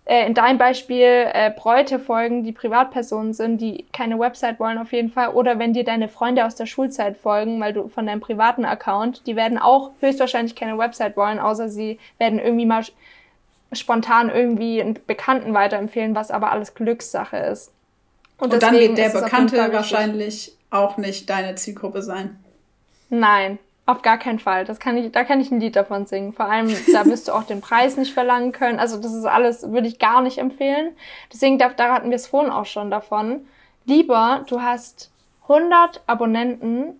[0.03, 4.91] äh, in deinem Beispiel äh, Bräute folgen, die Privatpersonen sind, die keine Website wollen auf
[4.91, 5.29] jeden Fall.
[5.29, 9.25] Oder wenn dir deine Freunde aus der Schulzeit folgen, weil du von deinem privaten Account,
[9.27, 12.83] die werden auch höchstwahrscheinlich keine Website wollen, außer sie werden irgendwie mal
[13.71, 17.71] spontan irgendwie einen Bekannten weiterempfehlen, was aber alles Glückssache ist.
[18.39, 22.43] Und, und dann wird der Bekannte wahrscheinlich auch nicht deine Zielgruppe sein.
[23.09, 23.57] Nein,
[23.89, 24.65] auf gar keinen Fall.
[24.65, 26.33] Das kann ich, da kann ich ein Lied davon singen.
[26.33, 28.79] Vor allem, da wirst du auch den Preis nicht verlangen können.
[28.79, 30.95] Also das ist alles, würde ich gar nicht empfehlen.
[31.33, 33.47] Deswegen, da, da hatten wir es vorhin auch schon davon.
[33.85, 35.11] Lieber, du hast
[35.43, 36.99] 100 Abonnenten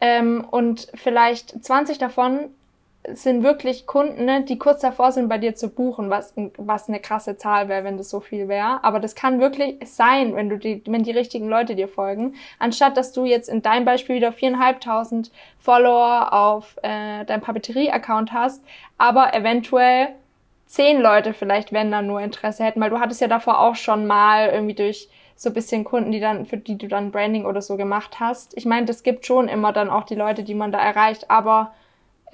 [0.00, 2.50] ähm, und vielleicht 20 davon
[3.12, 7.00] sind wirklich Kunden, ne, die kurz davor sind, bei dir zu buchen, was, was eine
[7.00, 8.82] krasse Zahl wäre, wenn das so viel wäre.
[8.82, 12.34] Aber das kann wirklich sein, wenn du die, wenn die richtigen Leute dir folgen.
[12.58, 18.64] Anstatt dass du jetzt in deinem Beispiel wieder viereinhalbtausend Follower auf äh, deinem Papeterie-Account hast,
[18.96, 20.08] aber eventuell
[20.66, 24.06] zehn Leute vielleicht, wenn dann nur Interesse hätten, weil du hattest ja davor auch schon
[24.06, 27.76] mal irgendwie durch so bisschen Kunden, die dann, für die du dann Branding oder so
[27.76, 28.56] gemacht hast.
[28.56, 31.72] Ich meine, das gibt schon immer dann auch die Leute, die man da erreicht, aber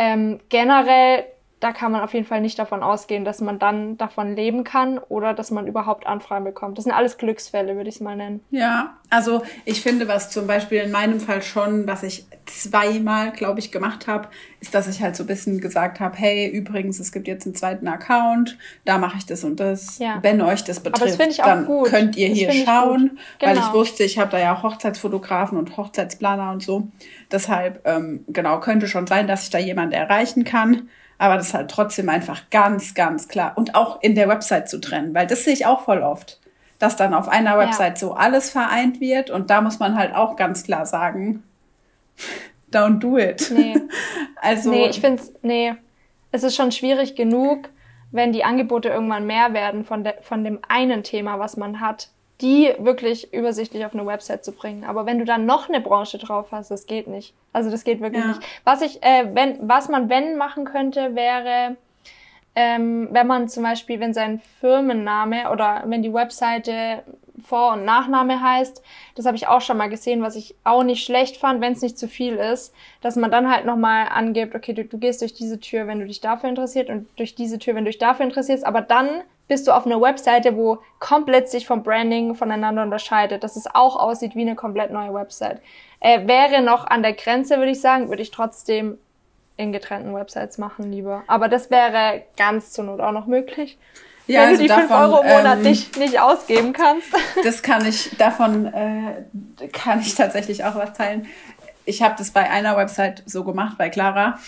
[0.00, 1.26] ähm, generell
[1.60, 4.96] da kann man auf jeden Fall nicht davon ausgehen, dass man dann davon leben kann
[4.96, 6.78] oder dass man überhaupt Anfragen bekommt.
[6.78, 8.40] Das sind alles Glücksfälle, würde ich es mal nennen.
[8.50, 13.60] Ja, also ich finde, was zum Beispiel in meinem Fall schon, was ich zweimal, glaube
[13.60, 14.28] ich, gemacht habe,
[14.60, 17.54] ist, dass ich halt so ein bisschen gesagt habe, hey, übrigens, es gibt jetzt einen
[17.54, 19.98] zweiten Account, da mache ich das und das.
[19.98, 20.18] Ja.
[20.22, 21.88] Wenn euch das betrifft, das dann gut.
[21.88, 23.52] könnt ihr das hier schauen, genau.
[23.52, 26.88] weil ich wusste, ich habe da ja auch Hochzeitsfotografen und Hochzeitsplaner und so.
[27.30, 30.88] Deshalb, ähm, genau, könnte schon sein, dass ich da jemand erreichen kann
[31.20, 33.52] aber das ist halt trotzdem einfach ganz, ganz klar.
[33.56, 36.40] Und auch in der Website zu trennen, weil das sehe ich auch voll oft,
[36.78, 38.08] dass dann auf einer Website ja.
[38.08, 41.42] so alles vereint wird und da muss man halt auch ganz klar sagen,
[42.72, 43.52] don't do it.
[43.54, 43.76] Nee.
[44.36, 44.70] also.
[44.70, 45.74] Nee, ich finde es, nee.
[46.32, 47.68] Es ist schon schwierig genug,
[48.12, 52.08] wenn die Angebote irgendwann mehr werden von, de, von dem einen Thema, was man hat,
[52.40, 54.84] die wirklich übersichtlich auf eine Website zu bringen.
[54.84, 57.34] Aber wenn du dann noch eine Branche drauf hast, das geht nicht.
[57.52, 58.28] Also das geht wirklich ja.
[58.28, 58.42] nicht.
[58.64, 61.76] Was ich, äh, wenn, was man wenn machen könnte, wäre,
[62.54, 67.02] ähm, wenn man zum Beispiel, wenn sein Firmenname oder wenn die Webseite
[67.42, 68.82] Vor- und Nachname heißt,
[69.14, 71.82] das habe ich auch schon mal gesehen, was ich auch nicht schlecht fand, wenn es
[71.82, 75.32] nicht zu viel ist, dass man dann halt nochmal angibt, okay, du, du gehst durch
[75.32, 78.24] diese Tür, wenn du dich dafür interessiert und durch diese Tür, wenn du dich dafür
[78.24, 83.42] interessierst, aber dann bist du auf einer Webseite, wo komplett sich vom Branding voneinander unterscheidet,
[83.42, 85.60] dass es auch aussieht wie eine komplett neue Website.
[85.98, 88.96] Äh, wäre noch an der Grenze, würde ich sagen, würde ich trotzdem
[89.56, 91.24] in getrennten Websites machen lieber.
[91.26, 93.76] Aber das wäre ganz zur Not auch noch möglich.
[94.28, 97.08] Ja, wenn also du die davon, 5 Euro im Monat ähm, nicht, nicht ausgeben kannst.
[97.42, 99.24] Das kann ich, davon äh,
[99.72, 101.26] kann ich tatsächlich auch was teilen.
[101.86, 104.38] Ich habe das bei einer Website so gemacht, bei Clara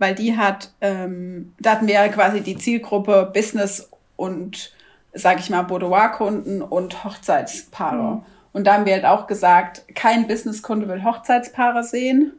[0.00, 4.72] weil die hat, ähm, da hatten wir ja quasi die Zielgruppe Business und,
[5.12, 8.16] sag ich mal, Boudoir-Kunden und Hochzeitspaare.
[8.16, 8.22] Mhm.
[8.52, 12.32] Und da haben wir halt auch gesagt, kein Businesskunde will Hochzeitspaare sehen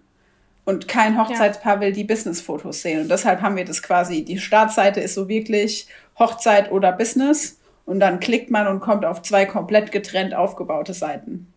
[0.65, 1.81] und kein Hochzeitspaar ja.
[1.81, 3.01] will die Businessfotos sehen.
[3.01, 5.87] Und deshalb haben wir das quasi, die Startseite ist so wirklich
[6.19, 7.59] Hochzeit oder Business.
[7.85, 11.50] Und dann klickt man und kommt auf zwei komplett getrennt aufgebaute Seiten.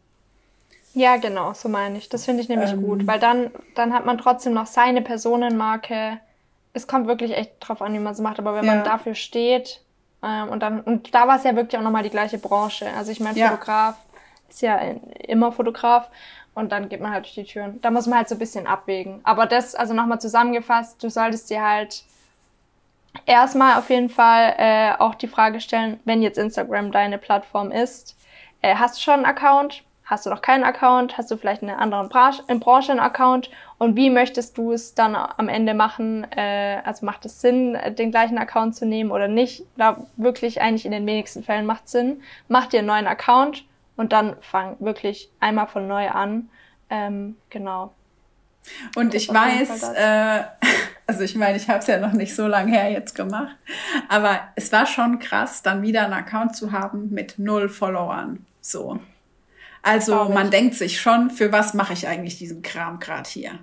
[0.94, 2.08] Ja, genau, so meine ich.
[2.08, 6.20] Das finde ich nämlich ähm, gut, weil dann, dann hat man trotzdem noch seine Personenmarke.
[6.72, 8.76] Es kommt wirklich echt drauf an, wie man es macht, aber wenn ja.
[8.76, 9.84] man dafür steht,
[10.24, 12.86] ähm, und dann, und da war es ja wirklich auch nochmal die gleiche Branche.
[12.96, 13.48] Also ich meine, ja.
[13.50, 13.96] Fotograf
[14.48, 16.08] ist ja immer Fotograf
[16.54, 17.80] und dann geht man halt durch die Türen.
[17.82, 19.20] Da muss man halt so ein bisschen abwägen.
[19.24, 22.04] Aber das, also nochmal zusammengefasst, du solltest dir halt
[23.26, 28.16] erstmal auf jeden Fall äh, auch die Frage stellen, wenn jetzt Instagram deine Plattform ist,
[28.62, 29.82] äh, hast du schon einen Account?
[30.04, 31.16] Hast du noch keinen Account?
[31.16, 33.50] Hast du vielleicht in einer anderen Branche, in Branche einen Account?
[33.78, 36.26] Und wie möchtest du es dann am Ende machen?
[36.30, 39.64] Äh, also macht es Sinn, den gleichen Account zu nehmen oder nicht?
[39.76, 42.22] Da wirklich eigentlich in den wenigsten Fällen macht Sinn.
[42.48, 43.64] Mach dir einen neuen Account
[43.96, 46.50] und dann fang wirklich einmal von neu an.
[46.90, 47.94] Ähm, genau.
[48.96, 50.42] Und ich weiß, äh,
[51.06, 53.56] also ich meine, ich habe es ja noch nicht so lange her jetzt gemacht,
[54.08, 58.44] aber es war schon krass, dann wieder einen Account zu haben mit null Followern.
[58.60, 59.00] So.
[59.84, 63.58] Also man denkt sich schon, für was mache ich eigentlich diesen Kram gerade hier?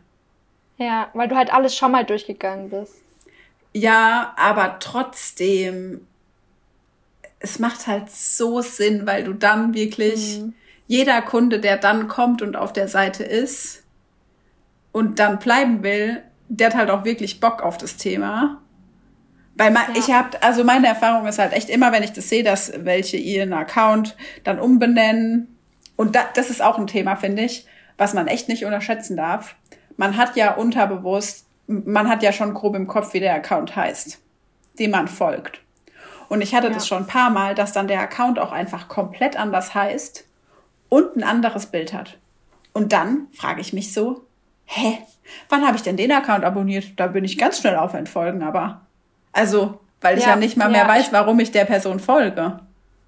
[0.77, 2.93] Ja, weil du halt alles schon mal durchgegangen bist.
[3.73, 6.05] Ja, aber trotzdem,
[7.39, 10.53] es macht halt so Sinn, weil du dann wirklich, mhm.
[10.85, 13.81] jeder Kunde, der dann kommt und auf der Seite ist
[14.91, 18.61] und dann bleiben will, der hat halt auch wirklich Bock auf das Thema.
[19.55, 19.99] Weil man, ja.
[19.99, 23.17] ich habe, also meine Erfahrung ist halt echt immer, wenn ich das sehe, dass welche
[23.17, 25.57] ihren Account dann umbenennen
[26.01, 29.53] und da, das ist auch ein Thema, finde ich, was man echt nicht unterschätzen darf.
[29.97, 34.17] Man hat ja unterbewusst, man hat ja schon grob im Kopf, wie der Account heißt,
[34.79, 35.61] dem man folgt.
[36.27, 36.73] Und ich hatte ja.
[36.73, 40.25] das schon ein paar Mal, dass dann der Account auch einfach komplett anders heißt
[40.89, 42.17] und ein anderes Bild hat.
[42.73, 44.25] Und dann frage ich mich so,
[44.65, 44.97] hä,
[45.49, 46.93] wann habe ich denn den Account abonniert?
[46.99, 48.81] Da bin ich ganz schnell auf Entfolgen, aber
[49.33, 52.59] also, weil ich ja, ja nicht mal mehr weiß, warum ich der Person folge.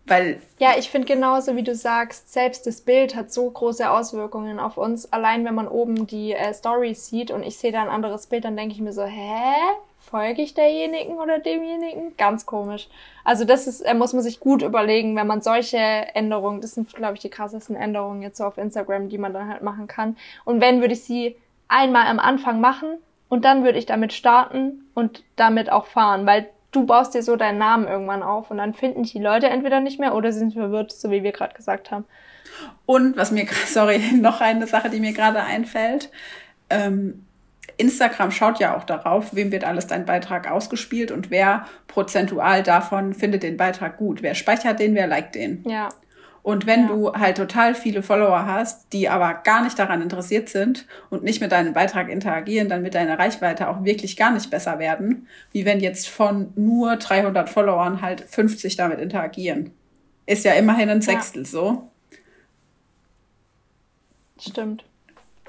[0.06, 4.60] Weil ja, ich finde genauso, wie du sagst, selbst das Bild hat so große Auswirkungen
[4.60, 5.12] auf uns.
[5.14, 8.44] Allein wenn man oben die äh, Stories sieht und ich sehe da ein anderes Bild,
[8.44, 9.54] dann denke ich mir so, hä?
[10.02, 12.16] Folge ich derjenigen oder demjenigen?
[12.18, 12.90] Ganz komisch.
[13.24, 16.94] Also das ist, äh, muss man sich gut überlegen, wenn man solche Änderungen, das sind,
[16.94, 20.18] glaube ich, die krassesten Änderungen jetzt so auf Instagram, die man dann halt machen kann.
[20.44, 21.38] Und wenn, würde ich sie
[21.70, 22.98] einmal am Anfang machen
[23.30, 27.36] und dann würde ich damit starten und damit auch fahren, weil du baust dir so
[27.36, 30.92] deinen Namen irgendwann auf und dann finden die Leute entweder nicht mehr oder sind verwirrt,
[30.92, 32.06] so wie wir gerade gesagt haben.
[32.86, 36.10] Und was mir, sorry, noch eine Sache, die mir gerade einfällt.
[36.70, 37.26] Ähm,
[37.78, 43.14] Instagram schaut ja auch darauf, wem wird alles dein Beitrag ausgespielt und wer prozentual davon
[43.14, 44.22] findet den Beitrag gut.
[44.22, 45.64] Wer speichert den, wer liked den.
[45.68, 45.90] Ja.
[46.44, 46.88] Und wenn ja.
[46.88, 51.40] du halt total viele Follower hast, die aber gar nicht daran interessiert sind und nicht
[51.40, 55.64] mit deinem Beitrag interagieren, dann wird deine Reichweite auch wirklich gar nicht besser werden, wie
[55.64, 59.72] wenn jetzt von nur 300 Followern halt 50 damit interagieren.
[60.26, 61.48] Ist ja immerhin ein Sechstel ja.
[61.50, 61.92] so.
[64.38, 64.84] Stimmt.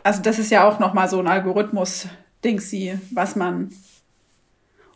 [0.04, 3.70] Also das ist ja auch nochmal so ein Algorithmus-Dingsy, was man...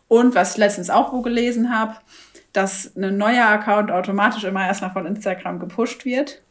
[0.07, 1.95] Und was ich letztens auch wo gelesen habe,
[2.53, 6.41] dass ein neuer Account automatisch immer erstmal von Instagram gepusht wird.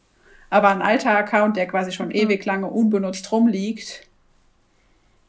[0.49, 4.07] Aber ein alter Account, der quasi schon ewig lange unbenutzt rumliegt,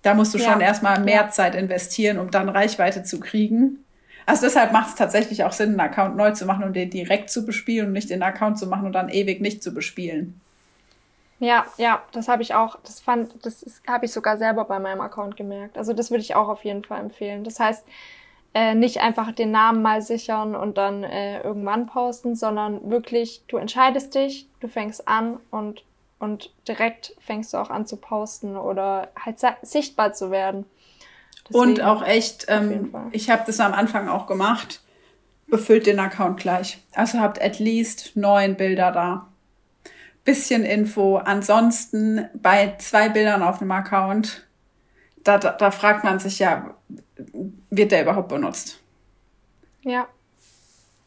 [0.02, 0.50] da musst du ja.
[0.50, 1.28] schon erstmal mehr ja.
[1.28, 3.85] Zeit investieren, um dann Reichweite zu kriegen.
[4.24, 7.30] Also deshalb macht es tatsächlich auch Sinn, einen Account neu zu machen und den direkt
[7.30, 10.40] zu bespielen und nicht den Account zu machen und dann ewig nicht zu bespielen.
[11.40, 15.00] Ja, ja, das habe ich auch, das fand, das habe ich sogar selber bei meinem
[15.00, 15.78] Account gemerkt.
[15.78, 17.44] Also das würde ich auch auf jeden Fall empfehlen.
[17.44, 17.85] Das heißt,
[18.53, 23.59] äh, nicht einfach den Namen mal sichern und dann äh, irgendwann posten, sondern wirklich, du
[23.59, 25.85] entscheidest dich, du fängst an und,
[26.19, 30.65] und direkt fängst du auch an zu posten oder halt sichtbar zu werden.
[31.49, 34.81] Deswegen, und auch echt, ähm, ich habe das am Anfang auch gemacht,
[35.47, 36.83] befüllt den Account gleich.
[36.95, 39.27] Also habt at least neun Bilder da.
[40.25, 41.17] Bisschen Info.
[41.17, 44.47] Ansonsten bei zwei Bildern auf einem Account,
[45.25, 46.75] da, da, da fragt man sich ja,
[47.70, 48.79] wird der überhaupt benutzt?
[49.83, 50.09] Ja,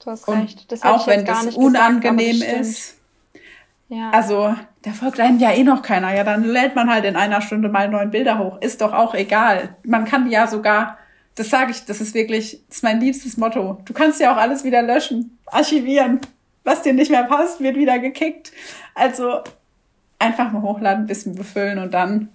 [0.03, 0.71] du hast und recht.
[0.71, 2.97] Das auch wenn das unangenehm gesagt, ist.
[3.89, 4.09] Ja.
[4.11, 6.13] Also, da folgt einem ja eh noch keiner.
[6.15, 8.59] Ja, dann lädt man halt in einer Stunde mal neun Bilder hoch.
[8.61, 9.75] Ist doch auch egal.
[9.83, 10.97] Man kann ja sogar,
[11.35, 13.79] das sage ich, das ist wirklich, das ist mein liebstes Motto.
[13.85, 16.21] Du kannst ja auch alles wieder löschen, archivieren.
[16.63, 18.51] Was dir nicht mehr passt, wird wieder gekickt.
[18.95, 19.41] Also
[20.17, 22.29] einfach mal hochladen, bisschen befüllen und dann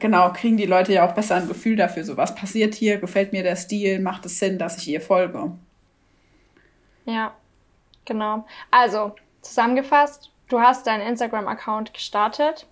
[0.00, 3.32] genau, kriegen die Leute ja auch besser ein Gefühl dafür, so was passiert hier, gefällt
[3.32, 5.52] mir der Stil, macht es Sinn, dass ich ihr folge.
[7.04, 7.34] Ja,
[8.04, 8.46] genau.
[8.70, 12.66] Also, zusammengefasst, du hast deinen Instagram-Account gestartet,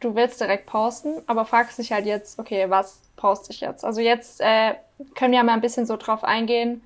[0.00, 3.84] du willst direkt posten, aber fragst dich halt jetzt, okay, was poste ich jetzt?
[3.84, 4.74] Also jetzt äh,
[5.14, 6.82] können wir mal ein bisschen so drauf eingehen,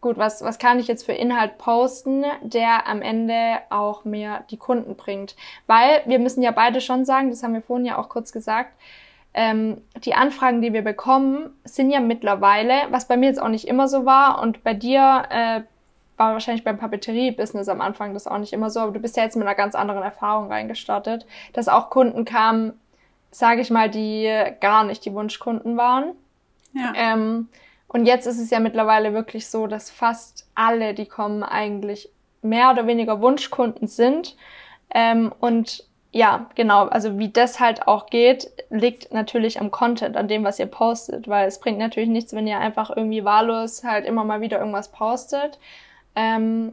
[0.00, 4.56] gut, was, was kann ich jetzt für Inhalt posten, der am Ende auch mir die
[4.56, 5.36] Kunden bringt?
[5.66, 8.72] Weil wir müssen ja beide schon sagen, das haben wir vorhin ja auch kurz gesagt,
[9.36, 13.68] ähm, die Anfragen, die wir bekommen, sind ja mittlerweile, was bei mir jetzt auch nicht
[13.68, 15.60] immer so war und bei dir äh,
[16.16, 19.24] war wahrscheinlich beim Papeterie-Business am Anfang das auch nicht immer so, aber du bist ja
[19.24, 22.72] jetzt mit einer ganz anderen Erfahrung reingestartet, dass auch Kunden kamen,
[23.30, 26.12] sage ich mal, die gar nicht die Wunschkunden waren.
[26.72, 26.94] Ja.
[26.96, 27.48] Ähm,
[27.88, 32.08] und jetzt ist es ja mittlerweile wirklich so, dass fast alle, die kommen, eigentlich
[32.40, 34.34] mehr oder weniger Wunschkunden sind.
[34.94, 35.84] Ähm, und
[36.16, 40.58] ja, genau, also wie das halt auch geht, liegt natürlich am Content, an dem, was
[40.58, 44.40] ihr postet, weil es bringt natürlich nichts, wenn ihr einfach irgendwie wahllos halt immer mal
[44.40, 45.58] wieder irgendwas postet.
[46.14, 46.72] Ähm,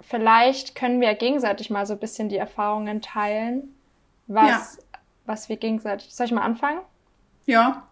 [0.00, 3.74] vielleicht können wir gegenseitig mal so ein bisschen die Erfahrungen teilen,
[4.28, 4.98] was, ja.
[5.26, 6.14] was wir gegenseitig.
[6.14, 6.78] Soll ich mal anfangen?
[7.46, 7.82] Ja.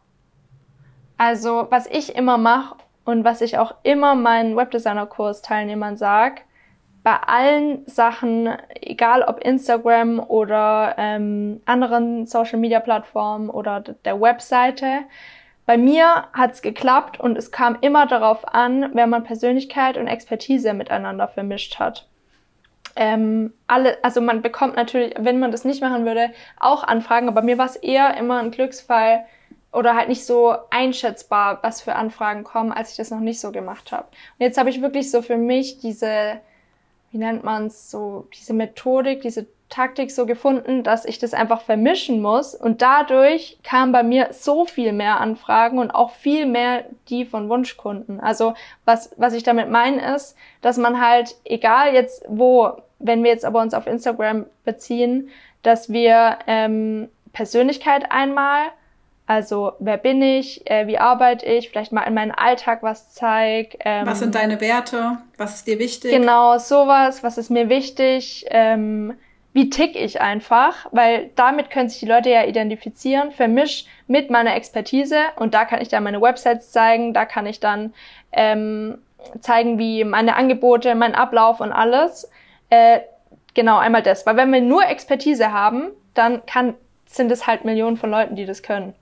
[1.18, 6.42] Also, was ich immer mache und was ich auch immer meinen Webdesigner-Kurs-Teilnehmern sage,
[7.06, 8.48] bei allen Sachen,
[8.80, 15.02] egal ob Instagram oder ähm, anderen Social-Media-Plattformen oder der Webseite,
[15.66, 20.74] bei mir hat's geklappt und es kam immer darauf an, wenn man Persönlichkeit und Expertise
[20.74, 22.08] miteinander vermischt hat.
[22.96, 27.42] Ähm, alle, also man bekommt natürlich, wenn man das nicht machen würde, auch Anfragen, aber
[27.42, 29.26] mir war es eher immer ein Glücksfall
[29.72, 33.52] oder halt nicht so einschätzbar, was für Anfragen kommen, als ich das noch nicht so
[33.52, 34.08] gemacht habe.
[34.08, 36.40] Und jetzt habe ich wirklich so für mich diese
[37.10, 41.60] wie nennt man es, so diese Methodik, diese Taktik so gefunden, dass ich das einfach
[41.60, 42.54] vermischen muss.
[42.54, 47.48] Und dadurch kam bei mir so viel mehr Anfragen und auch viel mehr die von
[47.48, 48.20] Wunschkunden.
[48.20, 53.30] Also was, was ich damit meine ist, dass man halt, egal jetzt wo, wenn wir
[53.30, 55.30] jetzt aber uns auf Instagram beziehen,
[55.62, 58.62] dass wir ähm, Persönlichkeit einmal
[59.26, 60.70] also, wer bin ich?
[60.70, 61.68] Äh, wie arbeite ich?
[61.68, 63.76] Vielleicht mal in meinen Alltag was zeig.
[63.84, 65.18] Ähm, was sind deine Werte?
[65.36, 66.12] Was ist dir wichtig?
[66.12, 67.24] Genau, sowas.
[67.24, 68.46] Was ist mir wichtig?
[68.50, 69.14] Ähm,
[69.52, 70.86] wie tick ich einfach?
[70.92, 73.32] Weil damit können sich die Leute ja identifizieren.
[73.32, 77.12] Vermisch mit meiner Expertise und da kann ich dann meine Websites zeigen.
[77.12, 77.94] Da kann ich dann
[78.30, 78.98] ähm,
[79.40, 82.30] zeigen, wie meine Angebote, mein Ablauf und alles.
[82.70, 83.00] Äh,
[83.54, 84.24] genau, einmal das.
[84.24, 86.74] Weil wenn wir nur Expertise haben, dann kann,
[87.06, 88.94] sind es halt Millionen von Leuten, die das können.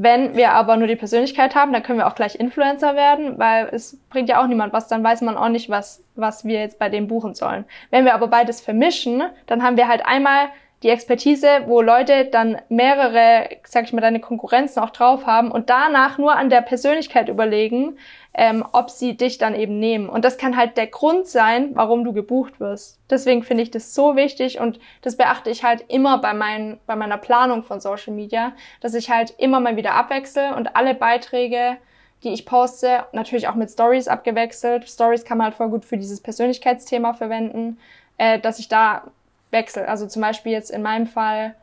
[0.00, 3.68] Wenn wir aber nur die Persönlichkeit haben, dann können wir auch gleich Influencer werden, weil
[3.72, 6.78] es bringt ja auch niemand was, dann weiß man auch nicht, was, was wir jetzt
[6.78, 7.64] bei dem buchen sollen.
[7.90, 10.50] Wenn wir aber beides vermischen, dann haben wir halt einmal
[10.82, 15.70] die Expertise, wo Leute dann mehrere, sag ich mal, deine Konkurrenzen auch drauf haben und
[15.70, 17.98] danach nur an der Persönlichkeit überlegen,
[18.32, 20.08] ähm, ob sie dich dann eben nehmen.
[20.08, 23.00] Und das kann halt der Grund sein, warum du gebucht wirst.
[23.10, 26.94] Deswegen finde ich das so wichtig und das beachte ich halt immer bei, mein, bei
[26.94, 31.78] meiner Planung von Social Media, dass ich halt immer mal wieder abwechsel und alle Beiträge,
[32.22, 34.88] die ich poste, natürlich auch mit Stories abgewechselt.
[34.88, 37.78] Stories kann man halt voll gut für dieses Persönlichkeitsthema verwenden,
[38.18, 39.10] äh, dass ich da
[39.50, 39.88] wechsle.
[39.88, 41.54] Also zum Beispiel jetzt in meinem Fall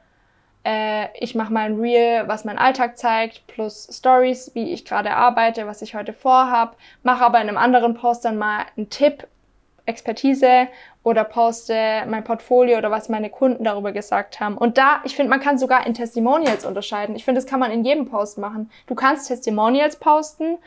[0.66, 5.12] äh, ich mache mal ein Reel, was mein Alltag zeigt, plus Stories, wie ich gerade
[5.12, 6.76] arbeite, was ich heute vorhab.
[7.04, 9.28] Mache aber in einem anderen Post dann mal einen Tipp,
[9.86, 10.68] Expertise
[11.04, 14.58] oder poste mein Portfolio oder was meine Kunden darüber gesagt haben.
[14.58, 17.16] Und da, ich finde, man kann sogar in Testimonials unterscheiden.
[17.16, 18.72] Ich finde, das kann man in jedem Post machen.
[18.88, 20.58] Du kannst Testimonials posten,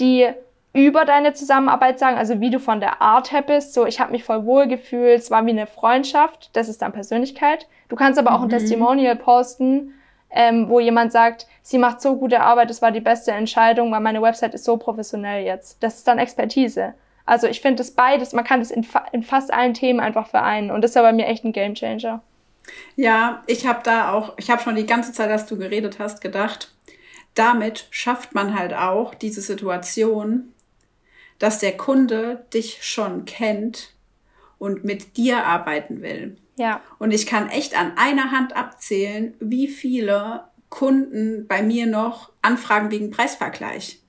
[0.00, 0.28] die
[0.74, 3.72] über deine Zusammenarbeit sagen, also wie du von der Art her bist.
[3.72, 6.92] So, ich habe mich voll wohl gefühlt, es war wie eine Freundschaft, das ist dann
[6.92, 7.68] Persönlichkeit.
[7.88, 8.46] Du kannst aber auch mhm.
[8.46, 9.94] ein Testimonial posten,
[10.30, 14.00] ähm, wo jemand sagt, sie macht so gute Arbeit, das war die beste Entscheidung, weil
[14.00, 15.80] meine Website ist so professionell jetzt.
[15.80, 16.94] Das ist dann Expertise.
[17.24, 20.26] Also ich finde das beides, man kann das in, fa in fast allen Themen einfach
[20.26, 22.20] vereinen und das ist ja bei mir echt ein Gamechanger.
[22.96, 26.20] Ja, ich habe da auch, ich habe schon die ganze Zeit, als du geredet hast,
[26.20, 26.72] gedacht,
[27.34, 30.53] damit schafft man halt auch diese Situation,
[31.38, 33.94] dass der Kunde dich schon kennt
[34.58, 36.36] und mit dir arbeiten will.
[36.56, 36.80] Ja.
[36.98, 42.90] Und ich kann echt an einer Hand abzählen, wie viele Kunden bei mir noch anfragen
[42.90, 44.00] wegen Preisvergleich.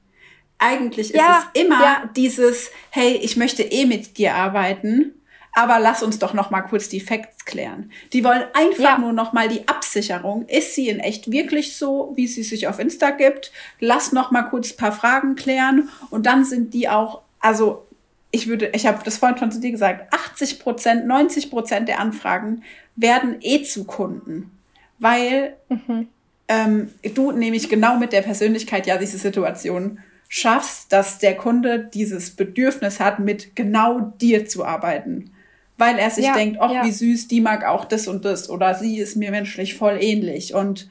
[0.57, 2.09] Eigentlich ist ja, es immer ja.
[2.15, 5.13] dieses, hey, ich möchte eh mit dir arbeiten,
[5.55, 7.89] aber lass uns doch noch mal kurz die Facts klären.
[8.11, 8.97] Die wollen einfach ja.
[8.97, 10.45] nur noch mal die Absicherung.
[10.47, 13.53] Ist sie in echt wirklich so, wie sie sich auf Insta gibt?
[13.79, 17.87] Lass noch mal kurz paar Fragen klären und dann sind die auch, also
[18.31, 22.01] ich würde, ich habe das vorhin schon zu dir gesagt, 80 Prozent, 90 Prozent der
[22.01, 22.63] Anfragen
[22.97, 24.51] werden eh zu Kunden,
[24.99, 26.09] weil mhm.
[26.49, 32.35] ähm, du nämlich genau mit der Persönlichkeit ja diese Situation schaffst, dass der Kunde dieses
[32.35, 35.31] Bedürfnis hat, mit genau dir zu arbeiten.
[35.77, 36.85] Weil er sich ja, denkt, ach, ja.
[36.85, 40.53] wie süß, die mag auch das und das oder sie ist mir menschlich voll ähnlich.
[40.53, 40.89] Und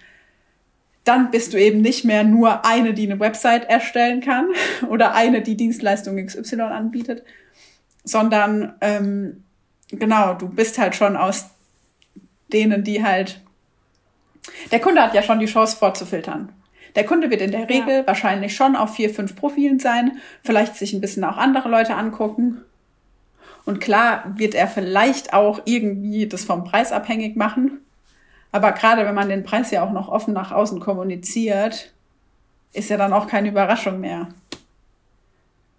[1.05, 4.49] dann bist du eben nicht mehr nur eine, die eine Website erstellen kann
[4.89, 7.25] oder eine, die Dienstleistung XY anbietet,
[8.05, 9.45] sondern ähm,
[9.89, 11.47] genau, du bist halt schon aus
[12.53, 13.41] denen, die halt.
[14.71, 16.53] Der Kunde hat ja schon die Chance vorzufiltern.
[16.95, 18.07] Der Kunde wird in der Regel ja.
[18.07, 22.61] wahrscheinlich schon auf vier, fünf Profilen sein, vielleicht sich ein bisschen auch andere Leute angucken.
[23.67, 27.81] Und klar wird er vielleicht auch irgendwie das vom Preis abhängig machen.
[28.53, 31.93] Aber gerade wenn man den Preis ja auch noch offen nach außen kommuniziert,
[32.73, 34.29] ist ja dann auch keine Überraschung mehr.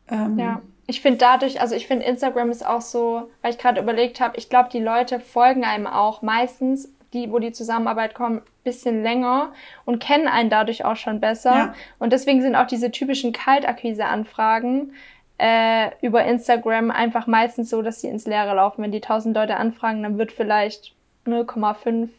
[0.09, 3.81] Ähm, ja, ich finde dadurch, also ich finde Instagram ist auch so, weil ich gerade
[3.81, 8.43] überlegt habe, ich glaube, die Leute folgen einem auch meistens, die, wo die Zusammenarbeit kommt,
[8.63, 9.53] bisschen länger
[9.85, 11.55] und kennen einen dadurch auch schon besser.
[11.55, 11.73] Ja.
[11.99, 14.93] Und deswegen sind auch diese typischen Kaltakquise-Anfragen
[15.37, 18.83] äh, über Instagram einfach meistens so, dass sie ins Leere laufen.
[18.83, 20.93] Wenn die 1000 Leute anfragen, dann wird vielleicht
[21.25, 22.09] 0,5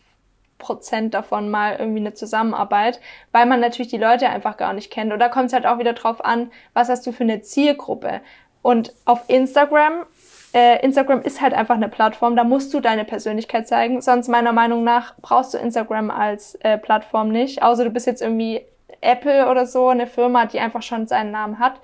[0.58, 3.00] Prozent davon mal irgendwie eine Zusammenarbeit,
[3.30, 5.12] weil man natürlich die Leute einfach gar nicht kennt.
[5.20, 8.20] Da kommt es halt auch wieder drauf an, was hast du für eine Zielgruppe.
[8.62, 10.06] Und auf Instagram,
[10.54, 14.00] äh, Instagram ist halt einfach eine Plattform, da musst du deine Persönlichkeit zeigen.
[14.00, 17.62] Sonst meiner Meinung nach brauchst du Instagram als äh, Plattform nicht.
[17.62, 18.62] Außer du bist jetzt irgendwie
[19.02, 21.80] Apple oder so, eine Firma, die einfach schon seinen Namen hat.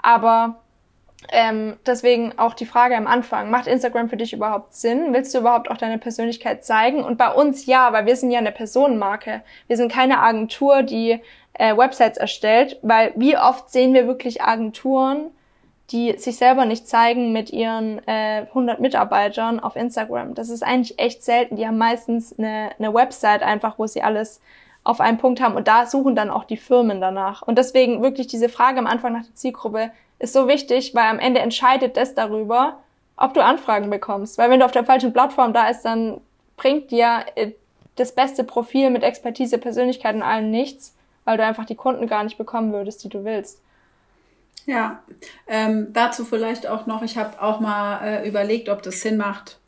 [0.00, 0.61] Aber
[1.30, 5.12] ähm, deswegen auch die Frage am Anfang, macht Instagram für dich überhaupt Sinn?
[5.12, 7.04] Willst du überhaupt auch deine Persönlichkeit zeigen?
[7.04, 9.42] Und bei uns ja, weil wir sind ja eine Personenmarke.
[9.66, 11.20] Wir sind keine Agentur, die
[11.54, 15.30] äh, Websites erstellt, weil wie oft sehen wir wirklich Agenturen,
[15.90, 20.34] die sich selber nicht zeigen mit ihren äh, 100 Mitarbeitern auf Instagram.
[20.34, 21.56] Das ist eigentlich echt selten.
[21.56, 24.40] Die haben meistens eine, eine Website einfach, wo sie alles
[24.84, 27.42] auf einen Punkt haben und da suchen dann auch die Firmen danach.
[27.42, 29.92] Und deswegen wirklich diese Frage am Anfang nach der Zielgruppe,
[30.22, 32.80] ist so wichtig, weil am Ende entscheidet das darüber,
[33.16, 34.38] ob du Anfragen bekommst.
[34.38, 36.20] Weil wenn du auf der falschen Plattform da ist, dann
[36.56, 37.52] bringt dir äh,
[37.96, 40.94] das beste Profil mit Expertise, Persönlichkeit und allem nichts,
[41.24, 43.60] weil du einfach die Kunden gar nicht bekommen würdest, die du willst.
[44.64, 45.02] Ja,
[45.48, 49.58] ähm, dazu vielleicht auch noch, ich habe auch mal äh, überlegt, ob das Sinn macht,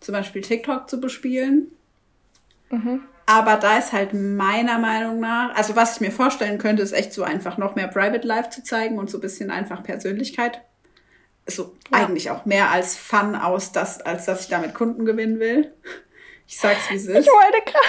[0.00, 1.70] zum Beispiel TikTok zu bespielen.
[2.70, 3.02] Mhm.
[3.30, 7.12] Aber da ist halt meiner Meinung nach, also was ich mir vorstellen könnte, ist echt
[7.12, 10.62] so einfach noch mehr Private Life zu zeigen und so ein bisschen einfach Persönlichkeit.
[11.46, 11.98] So ja.
[11.98, 15.72] eigentlich auch mehr als Fun aus, das, als dass ich damit Kunden gewinnen will.
[16.48, 17.20] Ich sag's wie es ist.
[17.20, 17.86] Ich wollte gerade.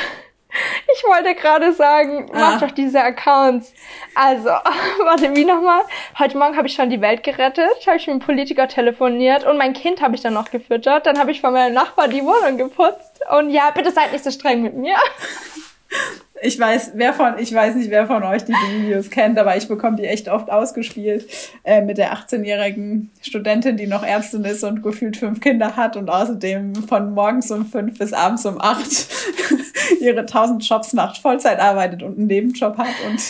[0.94, 2.60] Ich wollte gerade sagen, mach ah.
[2.60, 3.74] doch diese Accounts.
[4.16, 4.50] Also,
[5.04, 5.82] warte, wie nochmal?
[6.20, 9.58] Heute Morgen habe ich schon die Welt gerettet, habe ich mit einem Politiker telefoniert und
[9.58, 11.06] mein Kind habe ich dann noch gefüttert.
[11.06, 13.22] Dann habe ich von meinem Nachbar die Wohnung geputzt.
[13.38, 14.96] Und ja, bitte seid nicht so streng mit mir.
[16.44, 19.68] Ich weiß, wer von, ich weiß nicht, wer von euch diese Videos kennt, aber ich
[19.68, 21.28] bekomme die echt oft ausgespielt
[21.64, 26.10] äh, mit der 18-jährigen Studentin, die noch Ärztin ist und gefühlt fünf Kinder hat und
[26.10, 29.08] außerdem von morgens um fünf bis abends um acht
[30.02, 33.22] ihre tausend Jobs macht, Vollzeit arbeitet und einen Nebenjob hat und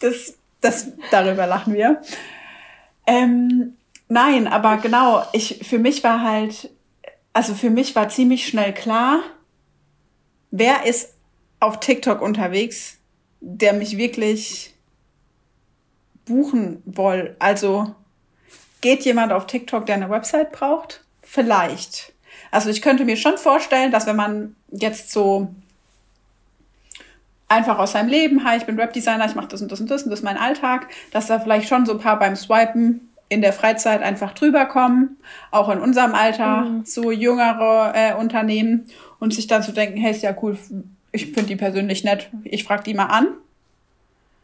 [0.00, 2.02] das, das, darüber lachen wir.
[3.06, 6.70] Ähm, nein, aber genau, ich, für mich war halt,
[7.32, 9.20] also für mich war ziemlich schnell klar,
[10.50, 11.11] wer ist
[11.62, 12.98] auf TikTok unterwegs,
[13.40, 14.74] der mich wirklich
[16.24, 17.36] buchen will.
[17.38, 17.94] Also
[18.80, 21.04] geht jemand auf TikTok, der eine Website braucht?
[21.22, 22.12] Vielleicht.
[22.50, 25.54] Also ich könnte mir schon vorstellen, dass wenn man jetzt so
[27.46, 30.02] einfach aus seinem Leben, hi, ich bin Webdesigner, ich mache das und das und das
[30.02, 33.40] und das ist mein Alltag, dass da vielleicht schon so ein paar beim Swipen in
[33.40, 35.16] der Freizeit einfach drüber kommen,
[35.52, 36.84] auch in unserem Alter, mhm.
[36.84, 38.86] so jüngere äh, Unternehmen
[39.20, 40.58] und sich dann zu denken, hey, ist ja cool,
[41.12, 43.28] ich finde die persönlich nett, ich frage die mal an.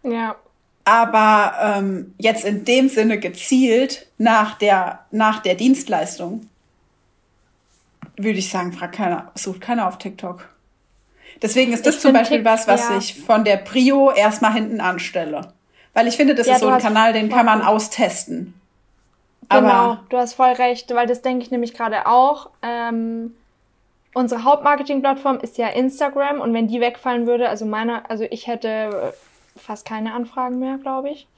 [0.02, 0.36] Ja.
[0.84, 6.48] Aber ähm, jetzt in dem Sinne gezielt nach der, nach der Dienstleistung,
[8.16, 10.48] würde ich sagen, fragt keiner, sucht keiner auf TikTok.
[11.42, 12.98] Deswegen ist das ich zum Beispiel was, was ja.
[12.98, 15.52] ich von der Prio erstmal hinten anstelle.
[15.94, 18.54] Weil ich finde, das ja, ist so ein Kanal, den kann man austesten.
[19.48, 22.50] Genau, Aber du hast voll recht, weil das denke ich nämlich gerade auch.
[22.62, 23.34] Ähm,
[24.18, 28.68] unsere Hauptmarketing-Plattform ist ja Instagram und wenn die wegfallen würde, also meine, also ich hätte
[28.68, 31.28] äh, fast keine Anfragen mehr, glaube ich.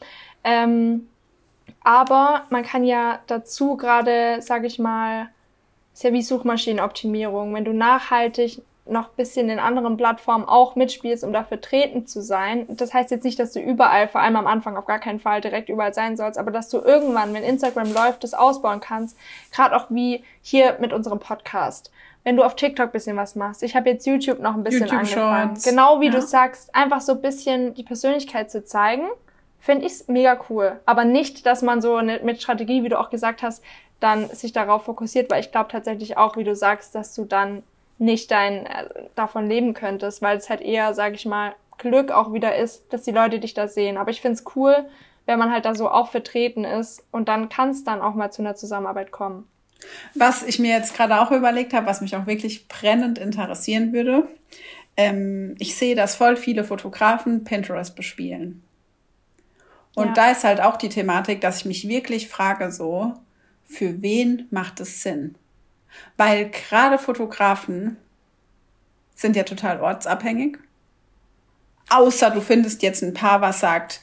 [0.44, 1.08] Ähm,
[1.84, 5.28] aber man kann ja dazu gerade, sage ich mal,
[5.92, 7.54] ist ja wie Suchmaschinenoptimierung.
[7.54, 12.22] Wenn du nachhaltig noch ein bisschen in anderen Plattformen auch mitspielst, um dafür treten zu
[12.22, 12.66] sein.
[12.70, 15.40] Das heißt jetzt nicht, dass du überall, vor allem am Anfang auf gar keinen Fall
[15.40, 19.16] direkt überall sein sollst, aber dass du irgendwann, wenn Instagram läuft, das ausbauen kannst.
[19.52, 21.92] Gerade auch wie hier mit unserem Podcast
[22.24, 23.62] wenn du auf TikTok bisschen was machst.
[23.62, 25.48] Ich habe jetzt YouTube noch ein bisschen YouTube angefangen.
[25.48, 25.64] Shorts.
[25.64, 26.12] Genau wie ja.
[26.12, 29.08] du sagst, einfach so ein bisschen die Persönlichkeit zu zeigen,
[29.58, 30.80] finde ich mega cool.
[30.86, 33.62] Aber nicht, dass man so eine, mit Strategie, wie du auch gesagt hast,
[34.00, 37.62] dann sich darauf fokussiert, weil ich glaube tatsächlich auch, wie du sagst, dass du dann
[37.98, 42.32] nicht dein äh, davon leben könntest, weil es halt eher, sage ich mal, Glück auch
[42.32, 43.96] wieder ist, dass die Leute dich da sehen.
[43.96, 44.84] Aber ich finde es cool,
[45.26, 48.30] wenn man halt da so auch vertreten ist und dann kann es dann auch mal
[48.30, 49.46] zu einer Zusammenarbeit kommen.
[50.14, 54.28] Was ich mir jetzt gerade auch überlegt habe, was mich auch wirklich brennend interessieren würde,
[54.96, 58.62] ähm, ich sehe, dass voll viele Fotografen Pinterest bespielen.
[59.94, 60.12] Und ja.
[60.12, 63.14] da ist halt auch die Thematik, dass ich mich wirklich frage, so,
[63.64, 65.36] für wen macht es Sinn?
[66.16, 67.96] Weil gerade Fotografen
[69.14, 70.58] sind ja total ortsabhängig.
[71.88, 74.00] Außer du findest jetzt ein Paar, was sagt,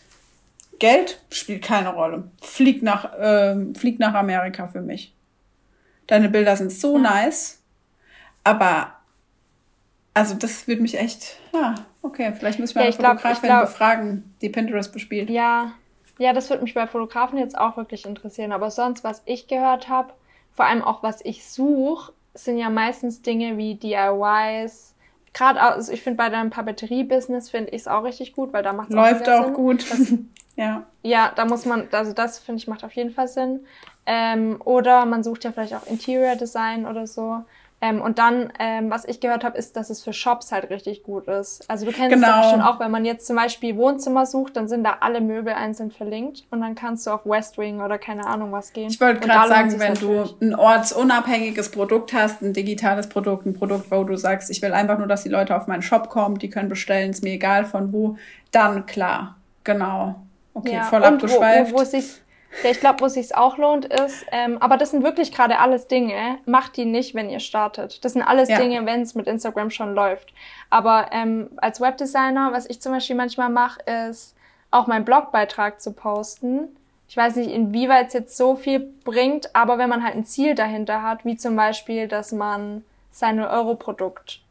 [0.79, 2.29] Geld spielt keine Rolle.
[2.41, 5.13] Flieg nach, äh, flieg nach Amerika für mich.
[6.07, 7.03] Deine Bilder sind so ja.
[7.03, 7.61] nice.
[8.43, 8.93] Aber,
[10.13, 14.35] also das würde mich echt, ja, okay, vielleicht müssen wir ja, eine Fotografin glaub, befragen,
[14.41, 15.29] die Pinterest bespielt.
[15.29, 15.73] Ja,
[16.17, 18.51] ja, das würde mich bei Fotografen jetzt auch wirklich interessieren.
[18.51, 20.13] Aber sonst, was ich gehört habe,
[20.55, 24.95] vor allem auch was ich suche, sind ja meistens Dinge wie DIYs.
[25.33, 28.73] Gerade, also ich finde bei deinem Papeterie-Business finde ich es auch richtig gut, weil da
[28.73, 29.89] macht es Läuft auch, auch gut.
[29.91, 29.99] Das,
[30.57, 30.83] ja.
[31.03, 33.65] Ja, da muss man, also das finde ich macht auf jeden Fall Sinn.
[34.05, 37.43] Ähm, oder man sucht ja vielleicht auch Interior Design oder so.
[37.79, 41.03] Ähm, und dann, ähm, was ich gehört habe, ist, dass es für Shops halt richtig
[41.03, 41.69] gut ist.
[41.69, 42.27] Also du kennst genau.
[42.27, 45.21] es doch schon auch, wenn man jetzt zum Beispiel Wohnzimmer sucht, dann sind da alle
[45.21, 48.89] Möbel einzeln verlinkt und dann kannst du auf Westwing oder keine Ahnung was gehen.
[48.89, 53.91] Ich wollte gerade sagen, wenn du ein ortsunabhängiges Produkt hast, ein digitales Produkt, ein Produkt,
[53.91, 56.49] wo du sagst, ich will einfach nur, dass die Leute auf meinen Shop kommen, die
[56.49, 58.17] können bestellen, ist mir egal von wo,
[58.51, 60.15] dann klar, genau.
[60.57, 61.71] Okay, ja, voll abgeschweift.
[61.71, 62.21] Wo, wo, wo sich
[62.63, 65.59] ja, ich glaube, wo es sich auch lohnt, ist, ähm, aber das sind wirklich gerade
[65.59, 68.03] alles Dinge, macht die nicht, wenn ihr startet.
[68.03, 68.57] Das sind alles ja.
[68.57, 70.33] Dinge, wenn es mit Instagram schon läuft.
[70.69, 74.35] Aber ähm, als Webdesigner, was ich zum Beispiel manchmal mache, ist
[74.71, 76.69] auch meinen Blogbeitrag zu posten.
[77.09, 80.55] Ich weiß nicht, inwieweit es jetzt so viel bringt, aber wenn man halt ein Ziel
[80.55, 84.41] dahinter hat, wie zum Beispiel, dass man sein Euro-Produkt,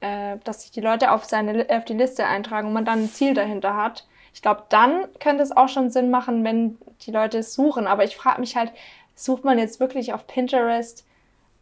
[0.00, 3.08] äh, dass sich die Leute auf seine auf die Liste eintragen und man dann ein
[3.08, 4.06] Ziel dahinter hat,
[4.38, 7.88] ich glaube, dann könnte es auch schon Sinn machen, wenn die Leute es suchen.
[7.88, 8.70] Aber ich frage mich halt,
[9.16, 11.04] sucht man jetzt wirklich auf Pinterest,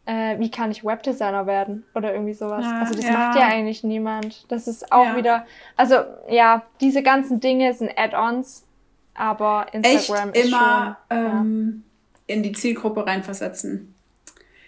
[0.05, 2.63] äh, wie kann ich Webdesigner werden oder irgendwie sowas?
[2.63, 3.13] Ja, also das ja.
[3.13, 4.45] macht ja eigentlich niemand.
[4.51, 5.15] Das ist auch ja.
[5.15, 5.95] wieder, also
[6.29, 8.67] ja, diese ganzen Dinge sind Add-ons,
[9.15, 11.83] aber Instagram Echt ist immer schon, ähm,
[12.27, 13.95] in die Zielgruppe reinversetzen.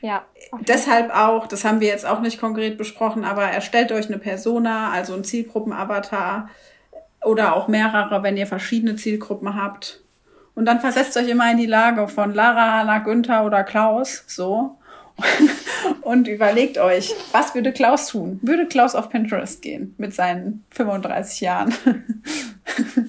[0.01, 0.26] Ja.
[0.62, 4.89] Deshalb auch, das haben wir jetzt auch nicht konkret besprochen, aber erstellt euch eine Persona,
[4.89, 6.49] also ein Zielgruppenavatar
[7.24, 10.01] oder auch mehrere, wenn ihr verschiedene Zielgruppen habt.
[10.55, 14.78] Und dann versetzt euch immer in die Lage von Lara, Hanna, Günther oder Klaus, so.
[16.01, 18.39] und überlegt euch, was würde Klaus tun?
[18.41, 21.74] Würde Klaus auf Pinterest gehen mit seinen 35 Jahren?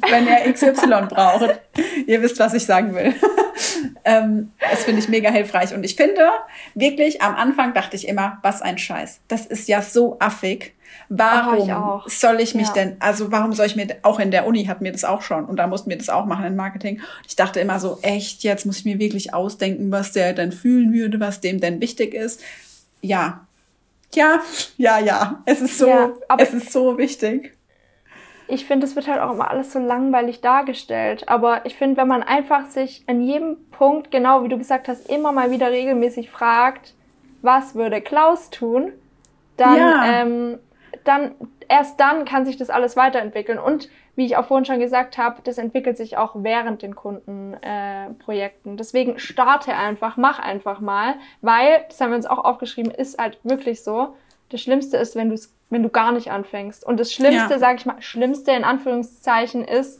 [0.09, 1.61] Wenn er XY braucht.
[2.07, 3.15] Ihr wisst, was ich sagen will.
[4.05, 5.75] ähm, das finde ich mega hilfreich.
[5.75, 6.29] Und ich finde,
[6.75, 9.21] wirklich, am Anfang dachte ich immer, was ein Scheiß.
[9.29, 10.75] Das ist ja so affig.
[11.09, 12.73] Warum ich soll ich mich ja.
[12.73, 15.45] denn, also warum soll ich mir, auch in der Uni hat mir das auch schon
[15.45, 17.01] und da mussten wir das auch machen in Marketing.
[17.27, 20.93] Ich dachte immer so, echt, jetzt muss ich mir wirklich ausdenken, was der denn fühlen
[20.93, 22.43] würde, was dem denn wichtig ist.
[23.01, 23.47] Ja.
[24.15, 24.41] Ja,
[24.77, 25.43] ja, ja.
[25.47, 27.57] Es ist so, ja, es ist so wichtig.
[28.47, 31.29] Ich finde, es wird halt auch immer alles so langweilig dargestellt.
[31.29, 35.09] Aber ich finde, wenn man einfach sich an jedem Punkt, genau wie du gesagt hast,
[35.09, 36.95] immer mal wieder regelmäßig fragt,
[37.43, 38.93] was würde Klaus tun,
[39.57, 40.23] dann ja.
[40.23, 40.59] ähm,
[41.05, 41.35] dann
[41.69, 43.59] erst dann kann sich das alles weiterentwickeln.
[43.59, 48.73] Und wie ich auch vorhin schon gesagt habe, das entwickelt sich auch während den Kundenprojekten.
[48.75, 53.19] Äh, Deswegen starte einfach, mach einfach mal, weil, das haben wir uns auch aufgeschrieben, ist
[53.19, 54.15] halt wirklich so.
[54.51, 55.37] Das Schlimmste ist, wenn du
[55.71, 56.85] wenn du gar nicht anfängst.
[56.85, 57.59] Und das Schlimmste, ja.
[57.59, 60.00] sage ich mal, Schlimmste in Anführungszeichen ist,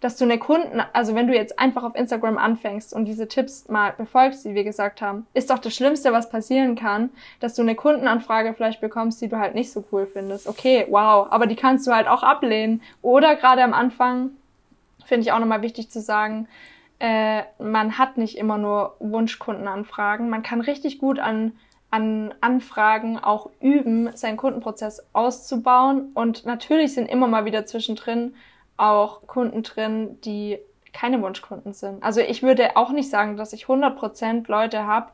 [0.00, 3.68] dass du eine Kunden, also wenn du jetzt einfach auf Instagram anfängst und diese Tipps
[3.68, 7.62] mal befolgst, die wir gesagt haben, ist doch das Schlimmste, was passieren kann, dass du
[7.62, 10.48] eine Kundenanfrage vielleicht bekommst, die du halt nicht so cool findest.
[10.48, 12.82] Okay, wow, aber die kannst du halt auch ablehnen.
[13.02, 14.30] Oder gerade am Anfang,
[15.04, 16.48] finde ich auch nochmal wichtig zu sagen,
[16.98, 20.30] äh, man hat nicht immer nur Wunschkundenanfragen.
[20.30, 21.52] Man kann richtig gut an
[21.90, 26.10] an Anfragen auch üben, seinen Kundenprozess auszubauen.
[26.14, 28.34] Und natürlich sind immer mal wieder zwischendrin
[28.80, 30.58] auch Kunden drin, die
[30.92, 32.02] keine Wunschkunden sind.
[32.02, 35.10] Also ich würde auch nicht sagen, dass ich 100% Leute habe,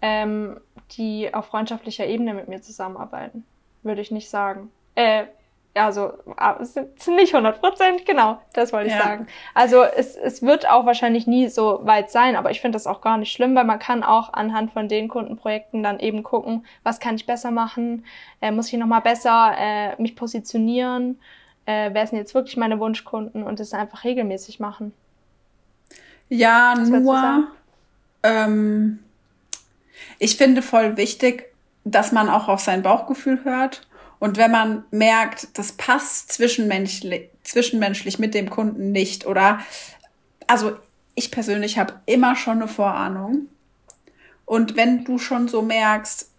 [0.00, 0.60] ähm,
[0.92, 3.44] die auf freundschaftlicher Ebene mit mir zusammenarbeiten.
[3.82, 4.70] Würde ich nicht sagen.
[4.94, 5.24] Äh,
[5.74, 6.12] also
[6.60, 9.02] es sind nicht 100 Prozent, genau, das wollte ich ja.
[9.02, 9.26] sagen.
[9.54, 13.00] Also es, es wird auch wahrscheinlich nie so weit sein, aber ich finde das auch
[13.00, 16.98] gar nicht schlimm, weil man kann auch anhand von den Kundenprojekten dann eben gucken, was
[16.98, 18.04] kann ich besser machen,
[18.40, 21.20] äh, muss ich nochmal besser äh, mich positionieren
[21.68, 24.94] äh, wer sind jetzt wirklich meine Wunschkunden und das einfach regelmäßig machen.
[26.30, 27.48] Ja, Was nur
[28.22, 29.00] ähm,
[30.18, 31.52] ich finde voll wichtig,
[31.84, 33.86] dass man auch auf sein Bauchgefühl hört.
[34.18, 39.60] Und wenn man merkt, das passt zwischenmenschlich, zwischenmenschlich mit dem Kunden nicht oder
[40.46, 40.72] also
[41.14, 43.48] ich persönlich habe immer schon eine Vorahnung.
[44.46, 46.30] Und wenn du schon so merkst,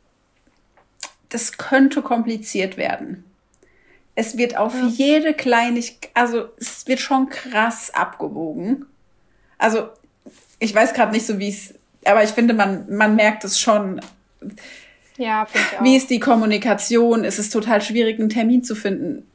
[1.30, 3.29] das könnte kompliziert werden,
[4.20, 4.88] es wird auf ja.
[4.88, 8.86] jede Kleinigkeit, also es wird schon krass abgewogen.
[9.58, 9.88] Also
[10.60, 14.02] ich weiß gerade nicht so, wie es, aber ich finde, man, man merkt es schon.
[15.16, 15.84] Ja, finde ich auch.
[15.84, 17.24] Wie ist die Kommunikation?
[17.24, 19.26] Ist es total schwierig, einen Termin zu finden?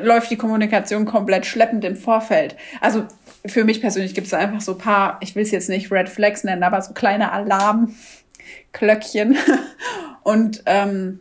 [0.00, 2.54] Läuft die Kommunikation komplett schleppend im Vorfeld?
[2.80, 3.02] Also
[3.44, 6.08] für mich persönlich gibt es einfach so ein paar, ich will es jetzt nicht Red
[6.08, 9.36] Flags nennen, aber so kleine Alarmklöckchen.
[10.22, 11.18] Und ähm,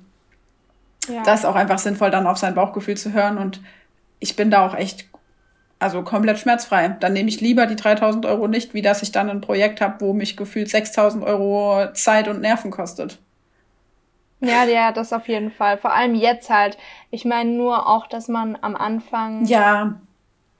[1.07, 1.23] ja.
[1.23, 3.37] Das ist auch einfach sinnvoll, dann auf sein Bauchgefühl zu hören.
[3.37, 3.61] Und
[4.19, 5.05] ich bin da auch echt,
[5.79, 6.95] also komplett schmerzfrei.
[6.99, 10.01] Dann nehme ich lieber die 3000 Euro nicht, wie dass ich dann ein Projekt habe,
[10.01, 13.19] wo mich gefühlt 6000 Euro Zeit und Nerven kostet.
[14.41, 15.77] Ja, ja, das auf jeden Fall.
[15.77, 16.77] Vor allem jetzt halt.
[17.11, 19.45] Ich meine nur auch, dass man am Anfang.
[19.45, 19.95] Ja.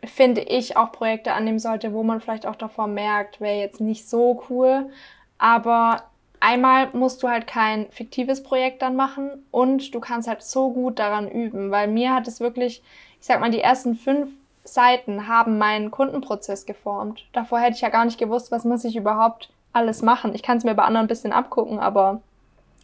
[0.04, 4.10] Finde ich auch Projekte annehmen sollte, wo man vielleicht auch davor merkt, wäre jetzt nicht
[4.10, 4.90] so cool.
[5.38, 6.04] Aber
[6.40, 11.00] einmal musst du halt kein fiktives Projekt dann machen und du kannst halt so gut
[11.00, 12.82] daran üben, weil mir hat es wirklich,
[13.20, 14.30] ich sag mal, die ersten fünf
[14.64, 17.26] Seiten haben meinen Kundenprozess geformt.
[17.34, 20.34] Davor hätte ich ja gar nicht gewusst, was muss ich überhaupt alles machen.
[20.36, 22.22] Ich kann es mir bei anderen ein bisschen abgucken, aber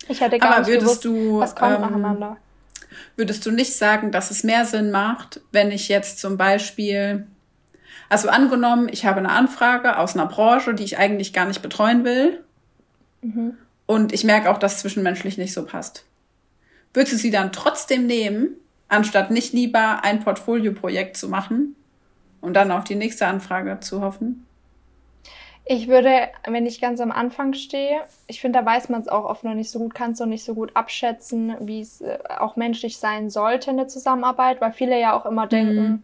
[0.07, 2.37] ich hätte gar aber nicht gewusst, du, was kommt ähm, nacheinander.
[3.15, 7.27] Würdest du nicht sagen, dass es mehr Sinn macht, wenn ich jetzt zum Beispiel,
[8.09, 12.03] also angenommen, ich habe eine Anfrage aus einer Branche, die ich eigentlich gar nicht betreuen
[12.03, 12.44] will,
[13.25, 13.57] Mhm.
[13.85, 16.05] Und ich merke auch, dass zwischenmenschlich nicht so passt.
[16.93, 18.55] Würdest du sie dann trotzdem nehmen,
[18.87, 21.75] anstatt nicht lieber ein Portfolioprojekt zu machen
[22.41, 24.45] und dann auf die nächste Anfrage zu hoffen?
[25.67, 29.25] Ich würde, wenn ich ganz am Anfang stehe, ich finde, da weiß man es auch
[29.25, 32.55] oft noch nicht so gut, kannst du nicht so gut abschätzen, wie es äh, auch
[32.55, 36.03] menschlich sein sollte, eine Zusammenarbeit, weil viele ja auch immer denken, mhm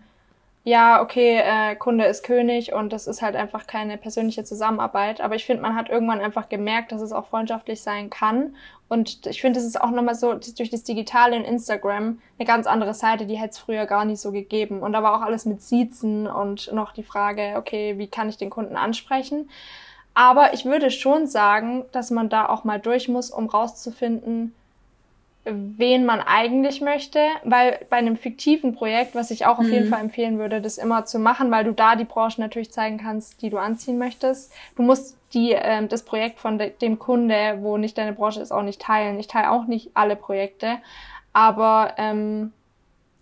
[0.64, 5.20] ja, okay, äh, Kunde ist König und das ist halt einfach keine persönliche Zusammenarbeit.
[5.20, 8.56] Aber ich finde, man hat irgendwann einfach gemerkt, dass es auch freundschaftlich sein kann.
[8.88, 12.68] Und ich finde, es ist auch nochmal so, durch das Digitale in Instagram eine ganz
[12.68, 14.82] andere Seite, die hätte es früher gar nicht so gegeben.
[14.82, 18.38] Und da war auch alles mit Siezen und noch die Frage, okay, wie kann ich
[18.38, 19.50] den Kunden ansprechen?
[20.14, 24.54] Aber ich würde schon sagen, dass man da auch mal durch muss, um rauszufinden,
[25.44, 29.74] wen man eigentlich möchte, weil bei einem fiktiven Projekt, was ich auch auf mhm.
[29.74, 33.00] jeden Fall empfehlen würde, das immer zu machen, weil du da die Branche natürlich zeigen
[33.00, 34.54] kannst, die du anziehen möchtest.
[34.76, 38.52] Du musst die ähm, das Projekt von de dem Kunde, wo nicht deine Branche ist,
[38.52, 39.20] auch nicht teilen.
[39.20, 40.78] Ich teile auch nicht alle Projekte,
[41.34, 42.54] aber ähm,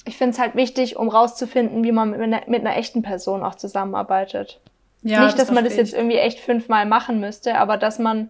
[0.05, 3.43] ich finde es halt wichtig, um rauszufinden, wie man mit einer, mit einer echten Person
[3.43, 4.59] auch zusammenarbeitet.
[5.03, 8.29] Ja, nicht, das dass man das jetzt irgendwie echt fünfmal machen müsste, aber dass man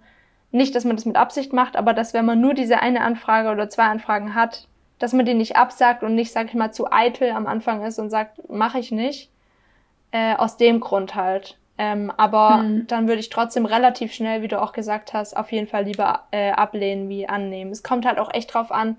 [0.52, 3.50] nicht, dass man das mit Absicht macht, aber dass wenn man nur diese eine Anfrage
[3.50, 6.92] oder zwei Anfragen hat, dass man die nicht absagt und nicht, sag ich mal, zu
[6.92, 9.30] eitel am Anfang ist und sagt, mache ich nicht.
[10.12, 11.58] Äh, aus dem Grund halt.
[11.78, 12.88] Ähm, aber hm.
[12.88, 16.24] dann würde ich trotzdem relativ schnell, wie du auch gesagt hast, auf jeden Fall lieber
[16.32, 17.72] äh, ablehnen wie annehmen.
[17.72, 18.98] Es kommt halt auch echt drauf an,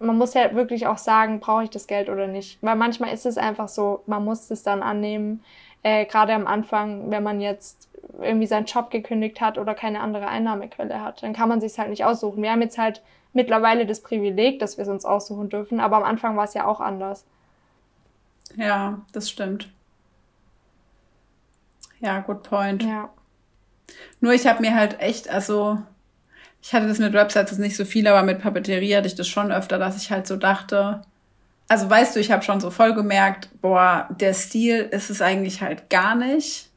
[0.00, 2.58] man muss ja wirklich auch sagen, brauche ich das Geld oder nicht.
[2.62, 5.44] Weil manchmal ist es einfach so, man muss es dann annehmen.
[5.82, 7.89] Äh, Gerade am Anfang, wenn man jetzt
[8.20, 11.22] irgendwie seinen Job gekündigt hat oder keine andere Einnahmequelle hat.
[11.22, 12.42] Dann kann man sich halt nicht aussuchen.
[12.42, 16.04] Wir haben jetzt halt mittlerweile das Privileg, dass wir es uns aussuchen dürfen, aber am
[16.04, 17.24] Anfang war es ja auch anders.
[18.56, 19.68] Ja, das stimmt.
[22.00, 22.82] Ja, good point.
[22.82, 23.10] Ja.
[24.20, 25.78] Nur ich habe mir halt echt, also
[26.62, 29.52] ich hatte das mit Websites nicht so viel, aber mit Papeterie hatte ich das schon
[29.52, 31.02] öfter, dass ich halt so dachte,
[31.68, 35.62] also weißt du, ich habe schon so voll gemerkt, boah, der Stil ist es eigentlich
[35.62, 36.69] halt gar nicht.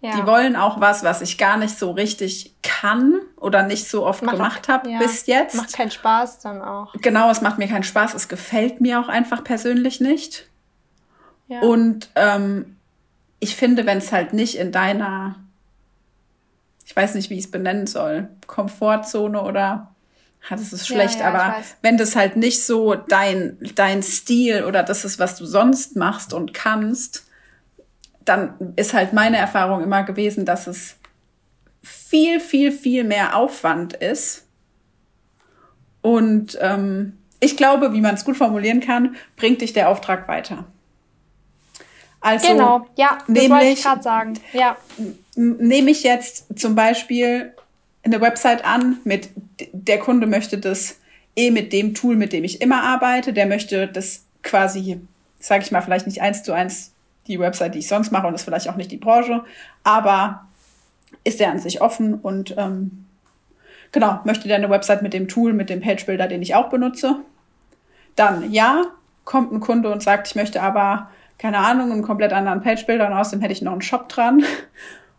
[0.00, 0.14] Ja.
[0.14, 4.22] Die wollen auch was, was ich gar nicht so richtig kann oder nicht so oft
[4.22, 4.98] macht gemacht habe ja.
[4.98, 5.56] bis jetzt.
[5.56, 6.94] Macht keinen Spaß dann auch.
[7.00, 8.14] Genau, es macht mir keinen Spaß.
[8.14, 10.48] Es gefällt mir auch einfach persönlich nicht.
[11.48, 11.60] Ja.
[11.60, 12.76] Und ähm,
[13.40, 15.36] ich finde, wenn es halt nicht in deiner,
[16.84, 19.94] ich weiß nicht, wie ich es benennen soll, Komfortzone oder
[20.42, 25.04] hat es ist schlecht, aber wenn das halt nicht so dein, dein Stil oder das
[25.04, 27.25] ist, was du sonst machst und kannst,
[28.26, 30.96] dann ist halt meine Erfahrung immer gewesen, dass es
[31.82, 34.46] viel, viel, viel mehr Aufwand ist.
[36.02, 40.64] Und ähm, ich glaube, wie man es gut formulieren kann, bringt dich der Auftrag weiter.
[42.20, 44.34] Also, genau, ja, das nämlich, wollte ich gerade sagen.
[44.52, 44.76] Ja.
[45.36, 47.54] Nehme ich jetzt zum Beispiel
[48.02, 49.30] eine Website an mit,
[49.72, 50.98] der Kunde möchte das
[51.36, 55.00] eh mit dem Tool, mit dem ich immer arbeite, der möchte das quasi,
[55.38, 56.92] sage ich mal, vielleicht nicht eins zu eins
[57.28, 59.44] die Website, die ich sonst mache und ist vielleicht auch nicht die Branche,
[59.84, 60.46] aber
[61.24, 63.06] ist der an sich offen und ähm,
[63.92, 66.68] genau, möchte der eine Website mit dem Tool, mit dem Page Builder, den ich auch
[66.68, 67.20] benutze,
[68.14, 68.84] dann ja,
[69.24, 73.06] kommt ein Kunde und sagt, ich möchte aber, keine Ahnung, einen komplett anderen Page Builder
[73.06, 74.42] und außerdem hätte ich noch einen Shop dran.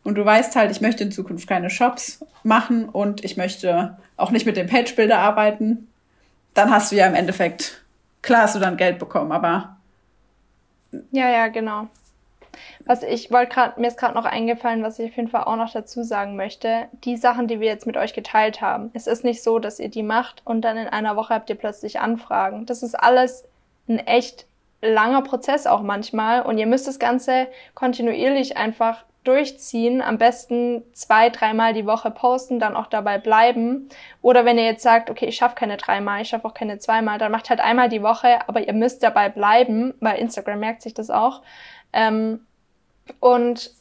[0.04, 4.32] Und du weißt halt, ich möchte in Zukunft keine Shops machen und ich möchte auch
[4.32, 5.90] nicht mit dem Page Builder arbeiten.
[6.54, 7.84] Dann hast du ja im Endeffekt,
[8.22, 9.77] klar hast du dann Geld bekommen, aber
[11.12, 11.88] ja, ja, genau.
[12.86, 15.58] Was ich wollte gerade, mir ist gerade noch eingefallen, was ich auf jeden Fall auch
[15.58, 16.88] noch dazu sagen möchte.
[17.04, 18.90] Die Sachen, die wir jetzt mit euch geteilt haben.
[18.94, 21.56] Es ist nicht so, dass ihr die macht und dann in einer Woche habt ihr
[21.56, 22.66] plötzlich Anfragen.
[22.66, 23.46] Das ist alles
[23.88, 24.46] ein echt
[24.82, 31.30] langer Prozess auch manchmal und ihr müsst das Ganze kontinuierlich einfach durchziehen, am besten zwei,
[31.30, 33.90] dreimal die Woche posten, dann auch dabei bleiben.
[34.22, 37.18] Oder wenn ihr jetzt sagt, okay, ich schaffe keine dreimal, ich schaffe auch keine zweimal,
[37.20, 40.94] dann macht halt einmal die Woche, aber ihr müsst dabei bleiben, weil Instagram merkt sich
[40.94, 41.42] das auch.
[41.94, 42.46] Ähm,
[43.20, 43.72] und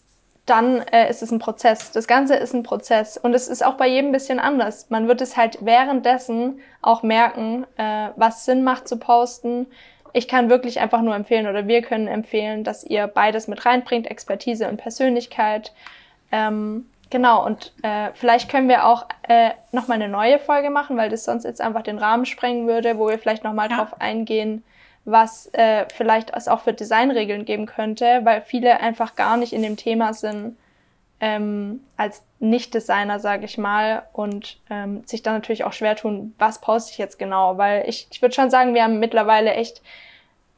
[0.47, 1.91] dann äh, ist es ein Prozess.
[1.91, 4.91] Das Ganze ist ein Prozess und es ist auch bei jedem ein bisschen anders.
[4.91, 9.67] Man wird es halt währenddessen auch merken, äh, was Sinn macht zu posten,
[10.17, 14.11] ich kann wirklich einfach nur empfehlen oder wir können empfehlen, dass ihr beides mit reinbringt,
[14.11, 15.75] Expertise und Persönlichkeit.
[16.33, 21.11] Ähm, genau, und äh, vielleicht können wir auch äh, nochmal eine neue Folge machen, weil
[21.11, 23.77] das sonst jetzt einfach den Rahmen sprengen würde, wo wir vielleicht nochmal ja.
[23.77, 24.65] drauf eingehen,
[25.05, 29.61] was äh, vielleicht es auch für Designregeln geben könnte, weil viele einfach gar nicht in
[29.61, 30.57] dem Thema sind
[31.21, 36.61] ähm, als Nicht-Designer, sage ich mal, und ähm, sich dann natürlich auch schwer tun, was
[36.61, 39.83] poste ich jetzt genau, weil ich, ich würde schon sagen, wir haben mittlerweile echt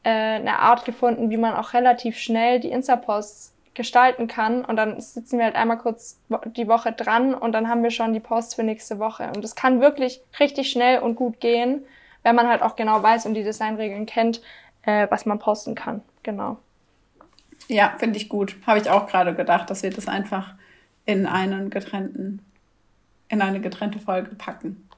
[0.03, 4.99] äh, eine Art gefunden, wie man auch relativ schnell die Insta-Posts gestalten kann und dann
[4.99, 6.19] sitzen wir halt einmal kurz
[6.57, 9.55] die Woche dran und dann haben wir schon die Posts für nächste Woche und das
[9.55, 11.85] kann wirklich richtig schnell und gut gehen,
[12.23, 14.41] wenn man halt auch genau weiß und die Designregeln kennt,
[14.81, 16.01] äh, was man posten kann.
[16.23, 16.57] Genau.
[17.69, 18.55] Ja, finde ich gut.
[18.65, 20.55] Habe ich auch gerade gedacht, dass wir das einfach
[21.05, 22.41] in einen getrennten,
[23.29, 24.89] in eine getrennte Folge packen.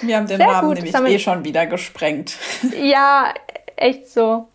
[0.00, 2.36] Wir haben den Sehr Rahmen gut, nämlich eh schon wieder gesprengt.
[2.82, 3.32] Ja,
[3.76, 4.48] echt so.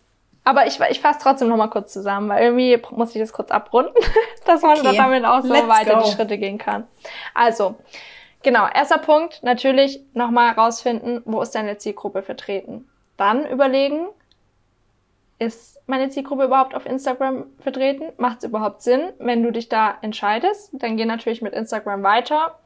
[0.44, 3.50] Aber ich, ich fasse trotzdem noch mal kurz zusammen, weil irgendwie muss ich das kurz
[3.50, 3.94] abrunden,
[4.44, 4.96] dass man okay.
[4.96, 6.04] damit auch so Let's weiter go.
[6.04, 6.84] die Schritte gehen kann.
[7.32, 7.76] Also,
[8.42, 12.88] genau, erster Punkt, natürlich nochmal rausfinden, wo ist deine Zielgruppe vertreten.
[13.16, 14.06] Dann überlegen,
[15.42, 18.12] ist meine Zielgruppe überhaupt auf Instagram vertreten?
[18.16, 19.12] Macht es überhaupt Sinn?
[19.18, 22.58] Wenn du dich da entscheidest, dann geh natürlich mit Instagram weiter.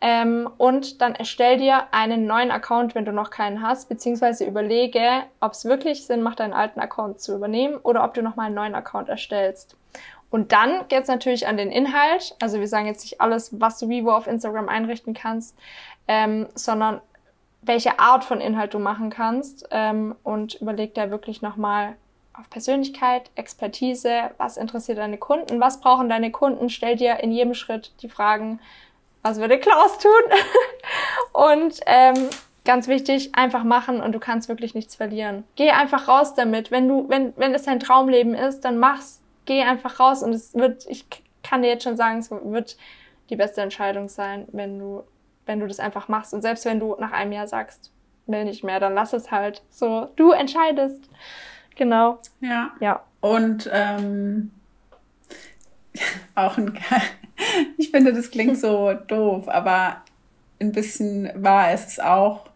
[0.00, 5.22] Ähm, und dann erstell dir einen neuen Account, wenn du noch keinen hast, beziehungsweise überlege,
[5.40, 8.54] ob es wirklich Sinn macht, deinen alten Account zu übernehmen oder ob du nochmal einen
[8.54, 9.76] neuen Account erstellst.
[10.30, 12.36] Und dann geht's natürlich an den Inhalt.
[12.40, 15.56] Also wir sagen jetzt nicht alles, was du wie wo auf Instagram einrichten kannst,
[16.06, 17.00] ähm, sondern
[17.62, 21.96] welche Art von Inhalt du machen kannst ähm, und überleg da wirklich nochmal
[22.38, 27.54] auf Persönlichkeit, Expertise, was interessiert deine Kunden, was brauchen deine Kunden, stell dir in jedem
[27.54, 28.60] Schritt die Fragen,
[29.22, 30.12] was würde Klaus tun?
[31.32, 32.30] und ähm,
[32.64, 35.44] ganz wichtig, einfach machen und du kannst wirklich nichts verlieren.
[35.56, 36.70] Geh einfach raus damit.
[36.70, 39.20] Wenn du, wenn, wenn es dein Traumleben ist, dann mach's.
[39.44, 41.06] Geh einfach raus und es wird, ich
[41.42, 42.76] kann dir jetzt schon sagen, es wird
[43.30, 45.04] die beste Entscheidung sein, wenn du
[45.48, 46.32] wenn du das einfach machst.
[46.32, 47.90] Und selbst wenn du nach einem Jahr sagst,
[48.26, 49.62] will nicht mehr, dann lass es halt.
[49.70, 51.02] So, du entscheidest.
[51.78, 52.18] Genau.
[52.40, 52.72] Ja.
[52.80, 53.02] Ja.
[53.20, 54.50] Und ähm,
[56.34, 56.78] auch ein
[57.78, 60.02] ich finde, das klingt so doof, aber
[60.60, 62.50] ein bisschen wahr ist es auch,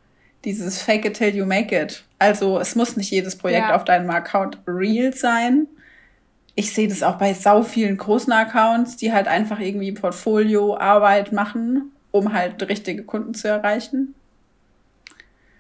[0.44, 2.04] dieses Fake it till you make it.
[2.18, 3.76] Also es muss nicht jedes Projekt ja.
[3.76, 5.66] auf deinem Account real sein.
[6.54, 11.92] Ich sehe das auch bei sau vielen großen Accounts, die halt einfach irgendwie Portfolioarbeit machen
[12.12, 14.14] um halt richtige Kunden zu erreichen.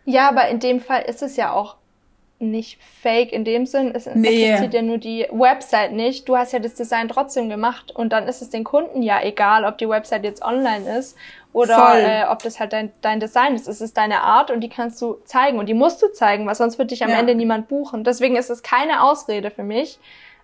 [0.04, 1.76] Ja, aber in dem Fall ist es ja auch
[2.50, 3.92] nicht fake in dem Sinn.
[3.94, 4.44] Es nee.
[4.44, 6.28] existiert ja nur die Website nicht.
[6.28, 9.64] Du hast ja das Design trotzdem gemacht und dann ist es den Kunden ja egal,
[9.64, 11.16] ob die Website jetzt online ist
[11.52, 13.68] oder äh, ob das halt dein, dein Design ist.
[13.68, 16.54] Es ist deine Art und die kannst du zeigen und die musst du zeigen, weil
[16.54, 17.18] sonst wird dich am ja.
[17.18, 18.04] Ende niemand buchen.
[18.04, 19.98] Deswegen ist es keine Ausrede für mich,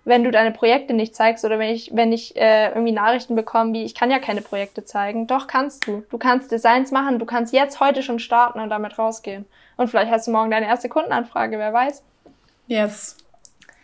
[0.05, 3.73] wenn du deine Projekte nicht zeigst oder wenn ich, wenn ich äh, irgendwie Nachrichten bekomme,
[3.73, 5.27] wie ich kann ja keine Projekte zeigen.
[5.27, 6.03] Doch kannst du.
[6.09, 9.45] Du kannst Designs machen, du kannst jetzt heute schon starten und damit rausgehen.
[9.79, 12.03] Und vielleicht hast du morgen deine erste Kundenanfrage, wer weiß.
[12.67, 13.15] Yes.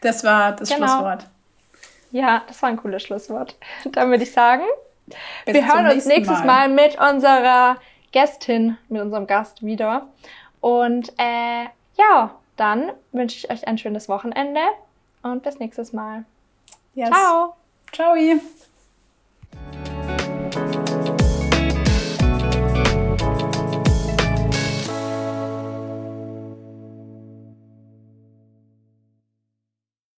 [0.01, 0.87] Das war das genau.
[0.87, 1.27] Schlusswort.
[2.11, 3.55] Ja, das war ein cooles Schlusswort.
[3.93, 4.63] Dann würde ich sagen,
[5.45, 6.67] Bis wir hören uns nächstes Mal.
[6.67, 6.69] Mal.
[6.69, 7.77] mit unserer
[8.11, 10.09] Gästin, mit unserem Gast wieder.
[10.59, 11.63] Und äh,
[11.97, 14.59] ja, dann wünsche ich euch ein schönes Wochenende
[15.23, 16.25] und bis nächstes Mal.
[16.93, 17.09] Yes.
[17.09, 17.55] Ciao.
[17.93, 18.15] Ciao.